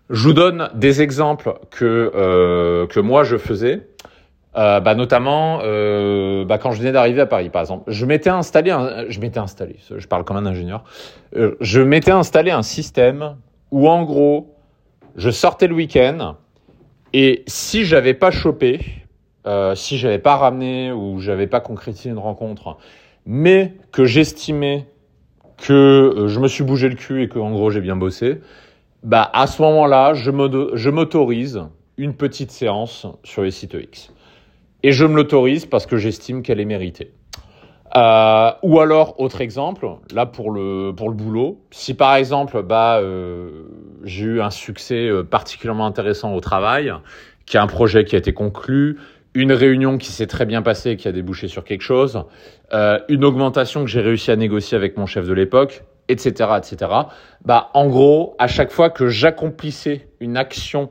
Je 0.10 0.24
vous 0.24 0.34
donne 0.34 0.70
des 0.74 1.02
exemples 1.02 1.54
que 1.70 2.12
euh, 2.16 2.88
que 2.88 3.00
moi 3.00 3.24
je 3.24 3.38
faisais, 3.38 3.88
euh, 4.56 4.80
bah 4.80 4.96
notamment 4.96 5.62
euh, 5.64 6.46
bah 6.46 6.58
quand 6.58 6.72
je 6.72 6.80
venais 6.80 6.92
d'arriver 6.92 7.22
à 7.22 7.26
Paris, 7.26 7.50
par 7.50 7.62
exemple. 7.62 7.84
Je 7.92 8.06
m'étais 8.06 8.30
installé, 8.30 8.76
je 9.10 9.20
m'étais 9.20 9.40
installé, 9.40 9.78
je 9.96 10.08
parle 10.08 10.24
comme 10.24 10.38
un 10.38 10.46
ingénieur. 10.46 10.84
Euh, 11.36 11.56
je 11.62 11.82
m'étais 11.82 12.12
installé 12.12 12.52
un 12.52 12.62
système 12.62 13.36
où 13.72 13.90
en 13.90 14.04
gros, 14.04 14.56
je 15.16 15.30
sortais 15.30 15.68
le 15.68 15.76
week-end 15.76 16.36
et 17.14 17.44
si 17.48 17.86
j'avais 17.86 18.14
pas 18.14 18.32
chopé, 18.32 18.82
euh, 19.46 19.76
si 19.76 19.98
j'avais 19.98 20.20
pas 20.20 20.38
ramené 20.38 20.92
ou 20.92 21.20
j'avais 21.20 21.48
pas 21.48 21.60
concrétisé 21.60 22.10
une 22.10 22.20
rencontre, 22.20 22.78
mais 23.26 23.74
que 23.92 24.06
j'estimais 24.06 24.88
que 25.58 25.74
euh, 25.74 26.28
je 26.28 26.40
me 26.40 26.48
suis 26.48 26.64
bougé 26.64 26.90
le 26.90 26.96
cul 26.96 27.24
et 27.24 27.30
que 27.30 27.40
en 27.40 27.52
gros 27.52 27.70
j'ai 27.70 27.82
bien 27.82 27.96
bossé, 27.96 28.40
bah 29.04 29.30
à 29.34 29.48
ce 29.48 29.62
moment-là, 29.62 30.14
je 30.14 30.90
m'autorise 30.90 31.62
une 31.98 32.14
petite 32.14 32.52
séance 32.52 33.06
sur 33.24 33.44
les 33.44 33.52
sites 33.52 33.74
X. 33.74 34.14
Et 34.82 34.92
je 34.92 35.06
me 35.06 35.16
l'autorise 35.16 35.66
parce 35.66 35.86
que 35.86 35.98
j'estime 35.98 36.42
qu'elle 36.42 36.60
est 36.60 36.66
méritée. 36.66 37.12
Euh, 37.96 38.52
ou 38.64 38.80
alors, 38.80 39.20
autre 39.20 39.42
exemple, 39.42 39.88
là 40.14 40.26
pour 40.26 40.52
le, 40.52 40.94
pour 40.96 41.10
le 41.10 41.16
boulot, 41.16 41.62
si 41.70 41.94
par 41.94 42.16
exemple 42.16 42.64
bah, 42.64 43.00
euh, 43.00 43.68
j'ai 44.04 44.26
eu 44.26 44.42
un 44.42 44.50
succès 44.50 45.10
particulièrement 45.30 45.86
intéressant 45.86 46.34
au 46.34 46.40
travail, 46.40 46.92
qui 47.46 47.58
a 47.58 47.62
un 47.62 47.68
projet 47.68 48.06
qui 48.06 48.16
a 48.16 48.20
été 48.20 48.34
conclu, 48.34 48.98
une 49.34 49.52
réunion 49.52 49.98
qui 49.98 50.12
s'est 50.12 50.28
très 50.28 50.46
bien 50.46 50.62
passée 50.62 50.96
qui 50.96 51.08
a 51.08 51.12
débouché 51.12 51.48
sur 51.48 51.64
quelque 51.64 51.82
chose, 51.82 52.24
euh, 52.74 53.00
une 53.10 53.24
augmentation 53.24 53.84
que 53.84 53.90
j'ai 53.90 54.02
réussi 54.02 54.32
à 54.32 54.36
négocier 54.36 54.78
avec 54.78 54.98
mon 54.98 55.06
chef 55.06 55.28
de 55.28 55.34
l'époque, 55.34 55.84
etc., 56.08 56.52
etc. 56.58 56.92
Bah, 57.44 57.70
en 57.74 57.88
gros, 57.88 58.36
à 58.40 58.48
chaque 58.48 58.72
fois 58.72 58.90
que 58.90 59.08
j'accomplissais 59.08 60.08
une 60.20 60.38
action 60.38 60.90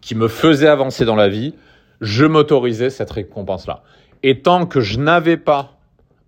qui 0.00 0.14
me 0.14 0.28
faisait 0.28 0.68
avancer 0.68 1.04
dans 1.04 1.16
la 1.16 1.28
vie, 1.28 1.54
je 2.00 2.24
m'autorisais 2.24 2.90
cette 2.90 3.10
récompense-là. 3.10 3.82
Et 4.22 4.40
tant 4.40 4.66
que 4.66 4.80
je 4.80 4.98
n'avais 4.98 5.36
pas 5.36 5.78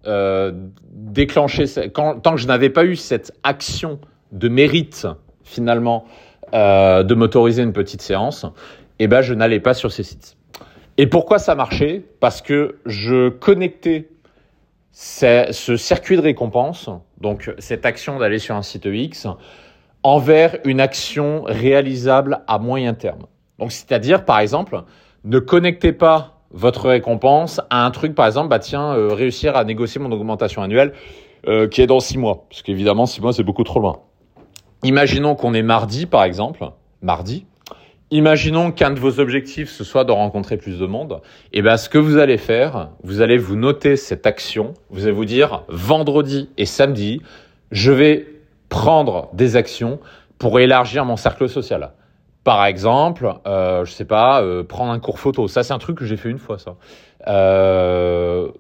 euh, 0.07 0.53
déclenché, 0.93 1.65
tant 1.93 2.21
que 2.21 2.37
je 2.37 2.47
n'avais 2.47 2.71
pas 2.71 2.85
eu 2.85 2.97
cette 2.97 3.33
action 3.43 3.99
de 4.33 4.49
mérite 4.49 5.07
finalement 5.43 6.05
euh, 6.55 7.03
de 7.03 7.15
m'autoriser 7.15 7.63
une 7.63 7.73
petite 7.73 8.03
séance, 8.03 8.47
eh 8.99 9.09
ben 9.09 9.23
je 9.23 9.35
n'allais 9.35 9.61
pas 9.61 9.75
sur 9.75 9.93
ces 9.93 10.03
sites. 10.03 10.37
Et 10.99 11.07
pourquoi 11.07 11.39
ça 11.39 11.55
marchait? 11.55 12.03
Parce 12.21 12.41
que 12.41 12.79
je 12.87 13.29
connectais 13.29 14.09
ce 14.93 15.77
circuit 15.77 16.17
de 16.17 16.23
récompense, 16.23 16.89
donc 17.21 17.53
cette 17.59 17.85
action 17.85 18.19
d'aller 18.19 18.39
sur 18.39 18.55
un 18.55 18.63
site 18.63 18.87
X, 18.87 19.27
envers 20.03 20.59
une 20.65 20.81
action 20.81 21.43
réalisable 21.45 22.41
à 22.47 22.59
moyen 22.59 22.95
terme. 22.95 23.27
Donc 23.59 23.73
c'est-à-dire, 23.73 24.25
par 24.25 24.39
exemple, 24.39 24.85
ne 25.25 25.39
connectez 25.39 25.93
pas 25.93 26.41
votre 26.51 26.89
récompense 26.89 27.61
à 27.69 27.85
un 27.85 27.91
truc, 27.91 28.15
par 28.15 28.27
exemple, 28.27 28.49
bah 28.49 28.59
tiens, 28.59 28.95
euh, 28.95 29.13
réussir 29.13 29.57
à 29.57 29.65
négocier 29.65 30.01
mon 30.01 30.11
augmentation 30.13 30.63
annuelle 30.63 30.95
euh, 31.47 31.69
qui 31.69 31.83
est 31.83 31.87
dans 31.87 32.01
six 32.01 32.17
mois, 32.17 32.47
parce 32.49 32.63
qu'évidemment 32.63 33.05
six 33.05 33.21
mois 33.21 33.33
c'est 33.33 33.43
beaucoup 33.43 33.65
trop 33.65 33.81
loin. 33.81 34.01
Imaginons 34.83 35.35
qu'on 35.35 35.53
est 35.53 35.63
mardi, 35.63 36.07
par 36.07 36.25
exemple, 36.25 36.65
mardi, 37.03 37.45
Imaginons 38.13 38.71
qu'un 38.71 38.93
de 38.93 39.01
vos 39.01 39.19
objectifs 39.19 39.69
ce 39.69 39.83
soit 39.83 40.05
de 40.05 40.13
rencontrer 40.13 40.57
plus 40.57 40.79
de 40.79 40.87
monde. 40.87 41.21
Et 41.53 41.59
eh 41.59 41.63
ben 41.63 41.77
ce 41.77 41.89
que 41.89 41.99
vous 41.99 42.19
allez 42.19 42.39
faire, 42.39 42.91
vous 43.03 43.21
allez 43.21 43.37
vous 43.37 43.57
noter 43.57 43.97
cette 43.97 44.27
action. 44.27 44.75
Vous 44.91 45.05
allez 45.05 45.13
vous 45.13 45.25
dire 45.25 45.65
vendredi 45.69 46.49
et 46.57 46.67
samedi, 46.67 47.21
je 47.73 47.91
vais 47.91 48.27
prendre 48.69 49.29
des 49.33 49.57
actions 49.57 49.99
pour 50.39 50.61
élargir 50.61 51.05
mon 51.05 51.17
cercle 51.17 51.49
social. 51.49 51.91
Par 52.47 52.65
exemple, 52.65 53.35
euh, 53.45 53.85
je 53.85 53.91
sais 53.91 54.05
pas, 54.05 54.41
euh, 54.41 54.63
prendre 54.63 54.93
un 54.93 55.01
cours 55.01 55.19
photo. 55.19 55.49
Ça, 55.49 55.65
c'est 55.65 55.73
un 55.73 55.79
truc 55.79 55.99
que 55.99 56.05
j'ai 56.05 56.17
fait 56.17 56.29
une 56.29 56.39
fois, 56.39 56.59
ça. 56.59 56.77
Euh, 57.27 58.51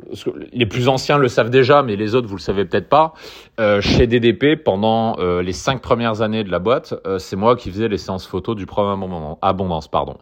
les 0.53 0.67
plus 0.67 0.89
anciens 0.89 1.19
le 1.19 1.29
savent 1.29 1.51
déjà, 1.51 1.85
mais 1.85 1.95
les 1.95 2.17
autres, 2.17 2.27
vous 2.27 2.35
le 2.35 2.41
savez 2.41 2.65
peut-être 2.65 2.89
pas. 2.89 3.15
Euh, 3.61 3.81
chez 3.81 4.09
DDP, 4.09 4.57
pendant 4.57 5.21
euh, 5.21 5.41
les 5.41 5.53
cinq 5.53 5.83
premières 5.83 6.21
années 6.21 6.43
de 6.43 6.51
la 6.51 6.59
boîte, 6.59 6.95
euh, 7.07 7.21
c'est 7.21 7.37
moi 7.37 7.55
qui 7.55 7.71
faisais 7.71 7.87
les 7.87 7.97
séances 7.97 8.27
photos 8.27 8.57
du 8.57 8.67
programme 8.67 9.05
Abondance. 9.41 9.87
Pardon. 9.87 10.17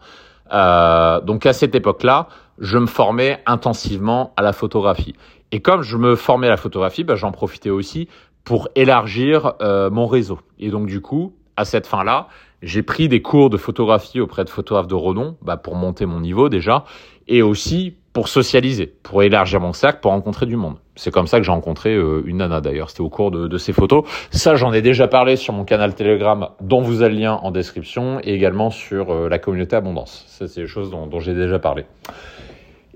donc 1.25 1.47
à 1.47 1.55
cette 1.55 1.75
époque-là, 1.75 2.29
je 2.59 2.77
me 2.77 2.87
formais 2.87 3.43
intensivement 3.47 4.35
à 4.37 4.43
la 4.43 4.53
photographie. 4.53 5.15
Et 5.53 5.63
comme 5.63 5.81
je 5.81 5.97
me 5.97 6.17
formais 6.17 6.49
à 6.49 6.51
la 6.51 6.59
photographie, 6.59 7.03
bah, 7.03 7.15
j'en 7.15 7.33
profitais 7.33 7.71
aussi 7.71 8.11
pour 8.45 8.69
élargir 8.75 9.55
mon 9.91 10.07
réseau. 10.07 10.39
Et 10.59 10.69
donc 10.69 10.85
du 10.85 11.01
coup, 11.01 11.33
à 11.57 11.65
cette 11.65 11.87
fin-là, 11.87 12.29
j'ai 12.65 12.83
pris 12.83 13.09
des 13.09 13.23
cours 13.23 13.51
de 13.51 13.57
photographie 13.57 14.21
auprès 14.21 14.45
de 14.45 14.51
photographes 14.51 14.87
de 14.87 14.95
renom, 14.95 15.37
bah, 15.43 15.57
pour 15.57 15.77
monter 15.77 16.07
mon 16.07 16.21
niveau 16.21 16.49
déjà, 16.49 16.85
et 17.29 17.43
aussi 17.43 17.97
pour 18.13 18.29
socialiser, 18.29 18.87
pour 18.87 19.23
élargir 19.23 19.61
mon 19.61 19.73
cercle, 19.73 19.99
pour 20.01 20.13
rencontrer 20.13 20.47
du 20.47 20.57
monde. 20.57 20.77
C'est 20.95 21.11
comme 21.11 21.27
ça 21.27 21.39
que 21.39 21.45
j'ai 21.45 21.51
rencontré 21.51 21.95
euh, 21.95 22.23
une 22.27 22.39
nana 22.39 22.61
d'ailleurs, 22.61 22.89
c'était 22.89 23.03
au 23.03 23.09
cours 23.09 23.31
de, 23.31 23.59
ces 23.59 23.73
photos. 23.73 24.05
Ça, 24.31 24.55
j'en 24.55 24.73
ai 24.73 24.83
déjà 24.83 25.09
parlé 25.09 25.37
sur 25.37 25.53
mon 25.53 25.65
canal 25.65 25.95
Telegram, 25.95 26.49
dont 26.61 26.81
vous 26.81 27.03
avez 27.03 27.15
le 27.15 27.21
lien 27.21 27.35
en 27.35 27.51
description, 27.51 28.21
et 28.23 28.33
également 28.33 28.71
sur 28.71 29.11
euh, 29.11 29.29
la 29.29 29.39
communauté 29.39 29.77
Abondance. 29.77 30.25
Ça, 30.29 30.47
c'est 30.47 30.63
des 30.63 30.67
choses 30.67 30.91
dont, 30.91 31.07
dont 31.07 31.21
j'ai 31.21 31.35
déjà 31.35 31.59
parlé. 31.59 31.87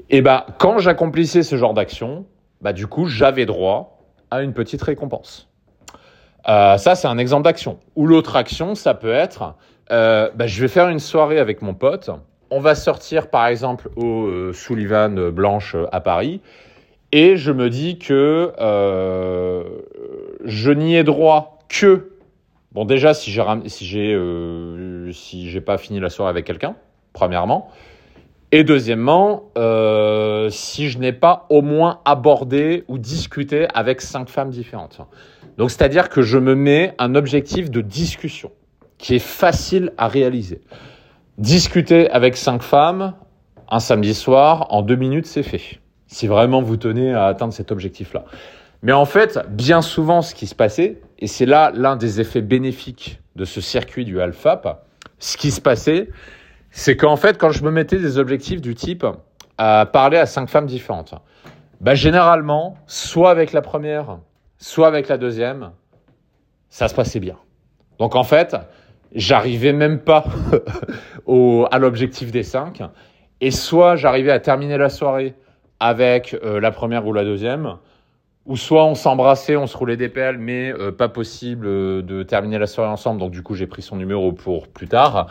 Et 0.08 0.22
bah, 0.22 0.46
quand 0.58 0.78
j'accomplissais 0.78 1.42
ce 1.42 1.56
genre 1.56 1.74
d'action, 1.74 2.24
bah 2.62 2.72
du 2.72 2.86
coup, 2.86 3.06
j'avais 3.06 3.44
droit 3.44 3.98
à 4.30 4.42
une 4.42 4.52
petite 4.52 4.82
récompense. 4.82 5.48
Euh, 6.48 6.78
ça, 6.78 6.94
c'est 6.94 7.08
un 7.08 7.18
exemple 7.18 7.44
d'action. 7.44 7.78
Ou 7.96 8.06
l'autre 8.06 8.36
action, 8.36 8.74
ça 8.74 8.94
peut 8.94 9.12
être, 9.12 9.54
euh, 9.90 10.30
bah, 10.34 10.46
je 10.46 10.60
vais 10.60 10.68
faire 10.68 10.88
une 10.88 10.98
soirée 10.98 11.38
avec 11.38 11.62
mon 11.62 11.74
pote. 11.74 12.10
On 12.50 12.60
va 12.60 12.74
sortir, 12.74 13.28
par 13.28 13.46
exemple, 13.46 13.90
au 13.96 14.26
euh, 14.26 14.52
Sullivan 14.54 15.30
Blanche 15.30 15.76
à 15.92 16.00
Paris. 16.00 16.40
Et 17.12 17.36
je 17.36 17.52
me 17.52 17.70
dis 17.70 17.98
que 17.98 18.52
je 20.44 20.70
n'y 20.70 20.96
ai 20.96 21.04
droit 21.04 21.58
que, 21.68 22.10
bon, 22.72 22.84
déjà, 22.84 23.14
si 23.14 23.30
j'ai 23.30 23.42
si 23.70 23.86
j'ai 23.86 25.58
si 25.58 25.60
pas 25.60 25.78
fini 25.78 26.00
la 26.00 26.10
soirée 26.10 26.30
avec 26.30 26.46
quelqu'un, 26.46 26.76
premièrement. 27.12 27.70
Et 28.50 28.64
deuxièmement, 28.64 29.50
euh, 29.58 30.48
si 30.48 30.88
je 30.88 30.98
n'ai 30.98 31.12
pas 31.12 31.46
au 31.50 31.60
moins 31.60 32.00
abordé 32.04 32.84
ou 32.88 32.96
discuté 32.96 33.68
avec 33.74 34.00
cinq 34.00 34.30
femmes 34.30 34.50
différentes. 34.50 35.00
Donc, 35.58 35.70
c'est-à-dire 35.70 36.08
que 36.08 36.22
je 36.22 36.38
me 36.38 36.54
mets 36.54 36.94
un 36.98 37.14
objectif 37.14 37.70
de 37.70 37.82
discussion 37.82 38.50
qui 38.96 39.14
est 39.14 39.20
facile 39.20 39.92
à 39.98 40.08
réaliser. 40.08 40.62
Discuter 41.36 42.10
avec 42.10 42.36
cinq 42.36 42.62
femmes, 42.62 43.14
un 43.70 43.80
samedi 43.80 44.14
soir, 44.14 44.66
en 44.70 44.82
deux 44.82 44.96
minutes, 44.96 45.26
c'est 45.26 45.42
fait. 45.42 45.80
Si 46.06 46.26
vraiment 46.26 46.62
vous 46.62 46.78
tenez 46.78 47.12
à 47.12 47.26
atteindre 47.26 47.52
cet 47.52 47.70
objectif-là. 47.70 48.24
Mais 48.82 48.92
en 48.92 49.04
fait, 49.04 49.38
bien 49.50 49.82
souvent, 49.82 50.22
ce 50.22 50.34
qui 50.34 50.46
se 50.46 50.54
passait, 50.54 51.00
et 51.18 51.26
c'est 51.26 51.46
là 51.46 51.70
l'un 51.74 51.96
des 51.96 52.20
effets 52.20 52.40
bénéfiques 52.40 53.20
de 53.36 53.44
ce 53.44 53.60
circuit 53.60 54.04
du 54.04 54.20
alpha, 54.20 54.84
ce 55.18 55.36
qui 55.36 55.50
se 55.50 55.60
passait, 55.60 56.08
c'est 56.70 56.96
qu'en 56.96 57.16
fait, 57.16 57.38
quand 57.38 57.50
je 57.50 57.64
me 57.64 57.70
mettais 57.70 57.98
des 57.98 58.18
objectifs 58.18 58.60
du 58.60 58.74
type 58.74 59.06
à 59.56 59.86
parler 59.86 60.18
à 60.18 60.26
cinq 60.26 60.48
femmes 60.48 60.66
différentes, 60.66 61.14
bah, 61.80 61.94
généralement, 61.94 62.76
soit 62.86 63.30
avec 63.30 63.52
la 63.52 63.62
première, 63.62 64.18
soit 64.58 64.88
avec 64.88 65.08
la 65.08 65.18
deuxième, 65.18 65.72
ça 66.68 66.88
se 66.88 66.94
passait 66.94 67.20
bien. 67.20 67.36
Donc 67.98 68.14
en 68.14 68.24
fait, 68.24 68.56
j'arrivais 69.14 69.72
même 69.72 70.00
pas 70.00 70.24
au, 71.26 71.66
à 71.70 71.78
l'objectif 71.78 72.30
des 72.30 72.42
cinq, 72.42 72.82
et 73.40 73.50
soit 73.50 73.96
j'arrivais 73.96 74.32
à 74.32 74.40
terminer 74.40 74.78
la 74.78 74.88
soirée 74.88 75.34
avec 75.80 76.36
euh, 76.42 76.60
la 76.60 76.70
première 76.70 77.06
ou 77.06 77.12
la 77.12 77.24
deuxième, 77.24 77.76
ou 78.46 78.56
soit 78.56 78.84
on 78.84 78.94
s'embrassait, 78.94 79.56
on 79.56 79.66
se 79.66 79.76
roulait 79.76 79.96
des 79.96 80.08
pelles, 80.08 80.38
mais 80.38 80.72
euh, 80.72 80.90
pas 80.90 81.08
possible 81.08 81.66
euh, 81.66 82.02
de 82.02 82.22
terminer 82.22 82.58
la 82.58 82.66
soirée 82.66 82.90
ensemble. 82.90 83.20
Donc 83.20 83.30
du 83.30 83.42
coup, 83.42 83.54
j'ai 83.54 83.66
pris 83.66 83.82
son 83.82 83.96
numéro 83.96 84.32
pour 84.32 84.68
plus 84.68 84.88
tard. 84.88 85.28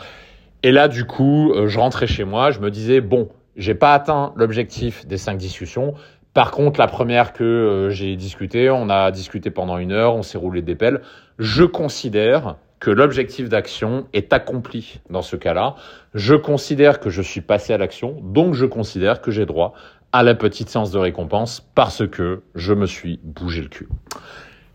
Et 0.62 0.72
là, 0.72 0.88
du 0.88 1.04
coup, 1.04 1.52
euh, 1.52 1.68
je 1.68 1.78
rentrais 1.78 2.06
chez 2.06 2.24
moi, 2.24 2.50
je 2.50 2.60
me 2.60 2.70
disais 2.70 3.00
bon, 3.00 3.28
j'ai 3.56 3.74
pas 3.74 3.94
atteint 3.94 4.32
l'objectif 4.36 5.06
des 5.06 5.16
cinq 5.16 5.36
discussions. 5.36 5.94
Par 6.34 6.50
contre, 6.50 6.78
la 6.78 6.86
première 6.86 7.32
que 7.32 7.88
j'ai 7.90 8.14
discuté, 8.16 8.70
on 8.70 8.90
a 8.90 9.10
discuté 9.10 9.50
pendant 9.50 9.78
une 9.78 9.92
heure, 9.92 10.14
on 10.14 10.22
s'est 10.22 10.38
roulé 10.38 10.62
des 10.62 10.74
pelles. 10.74 11.00
Je 11.38 11.64
considère 11.64 12.56
que 12.80 12.90
l'objectif 12.90 13.48
d'action 13.48 14.06
est 14.12 14.32
accompli 14.32 15.00
dans 15.10 15.22
ce 15.22 15.36
cas-là. 15.36 15.74
Je 16.14 16.34
considère 16.34 17.00
que 17.00 17.10
je 17.10 17.22
suis 17.22 17.40
passé 17.40 17.72
à 17.72 17.78
l'action, 17.78 18.16
donc 18.22 18.54
je 18.54 18.66
considère 18.66 19.20
que 19.20 19.30
j'ai 19.30 19.46
droit 19.46 19.74
à 20.12 20.22
la 20.22 20.34
petite 20.34 20.68
séance 20.68 20.90
de 20.90 20.98
récompense 20.98 21.60
parce 21.74 22.06
que 22.06 22.42
je 22.54 22.72
me 22.72 22.86
suis 22.86 23.20
bougé 23.22 23.62
le 23.62 23.68
cul. 23.68 23.88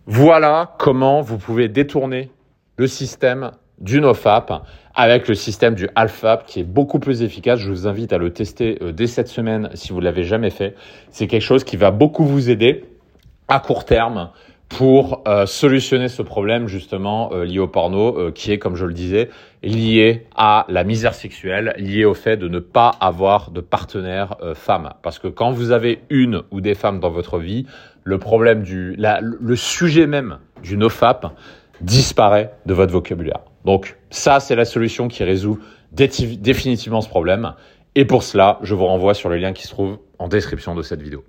Voilà 0.06 0.76
comment 0.80 1.22
vous 1.22 1.38
pouvez 1.38 1.70
détourner 1.70 2.30
le 2.78 2.88
système 2.88 3.52
du 3.80 4.00
NoFap 4.02 4.64
avec 4.96 5.28
le 5.28 5.36
système 5.36 5.76
du 5.76 5.90
AlphaP 5.96 6.46
qui 6.46 6.60
est 6.60 6.66
beaucoup 6.66 7.00
plus 7.00 7.24
efficace. 7.24 7.60
Je 7.60 7.70
vous 7.70 7.88
invite 7.88 8.14
à 8.14 8.18
le 8.18 8.32
tester 8.32 8.78
euh, 8.82 8.92
dès 8.92 9.08
cette 9.08 9.28
semaine 9.28 9.70
si 9.74 9.92
vous 9.92 10.00
l'avez 10.00 10.24
jamais 10.24 10.50
fait. 10.50 10.76
C'est 11.10 11.28
quelque 11.28 11.42
chose 11.42 11.64
qui 11.64 11.78
va 11.78 11.92
beaucoup 11.92 12.26
vous 12.26 12.50
aider 12.50 12.86
à 13.48 13.60
court 13.60 13.86
terme 13.86 14.30
pour 14.70 15.24
euh, 15.28 15.46
solutionner 15.46 16.08
ce 16.08 16.22
problème 16.22 16.68
justement 16.68 17.32
euh, 17.34 17.46
lié 17.46 17.60
au 17.60 17.68
porno, 17.68 18.32
qui 18.32 18.52
est, 18.52 18.58
comme 18.58 18.76
je 18.76 18.86
le 18.86 18.94
disais, 18.94 19.30
lié 19.62 20.26
à 20.36 20.66
la 20.70 20.84
misère 20.84 21.14
sexuelle, 21.14 21.76
lié 21.78 22.06
au 22.06 22.14
fait 22.14 22.38
de 22.38 22.48
ne 22.48 22.60
pas 22.60 22.92
avoir 23.00 23.52
de 23.52 23.62
partenaire 23.62 24.36
femme. 24.56 24.94
Parce 25.02 25.20
que 25.20 25.28
quand 25.28 25.52
vous 25.52 25.72
avez 25.72 26.02
une 26.10 26.44
ou 26.52 26.62
des 26.62 26.76
femmes 26.76 27.00
dans 27.00 27.12
votre 27.12 27.40
vie, 27.40 27.66
le 28.04 28.18
problème 28.18 28.64
du, 28.64 28.96
le 28.98 29.56
sujet 29.56 30.08
même 30.08 30.40
du 30.62 30.76
nofap 30.76 31.34
disparaît 31.82 32.54
de 32.66 32.74
votre 32.74 32.92
vocabulaire. 32.92 33.42
Donc 33.66 33.98
ça, 34.10 34.40
c'est 34.40 34.56
la 34.56 34.66
solution 34.66 35.08
qui 35.08 35.24
résout 35.24 35.60
définitivement 35.92 37.02
ce 37.02 37.10
problème. 37.10 37.54
Et 37.96 38.06
pour 38.06 38.24
cela, 38.24 38.60
je 38.64 38.74
vous 38.74 38.86
renvoie 38.86 39.14
sur 39.14 39.30
le 39.30 39.38
lien 39.38 39.54
qui 39.54 39.64
se 39.64 39.70
trouve 39.70 40.00
en 40.20 40.28
description 40.28 40.76
de 40.76 40.82
cette 40.82 41.02
vidéo. 41.02 41.24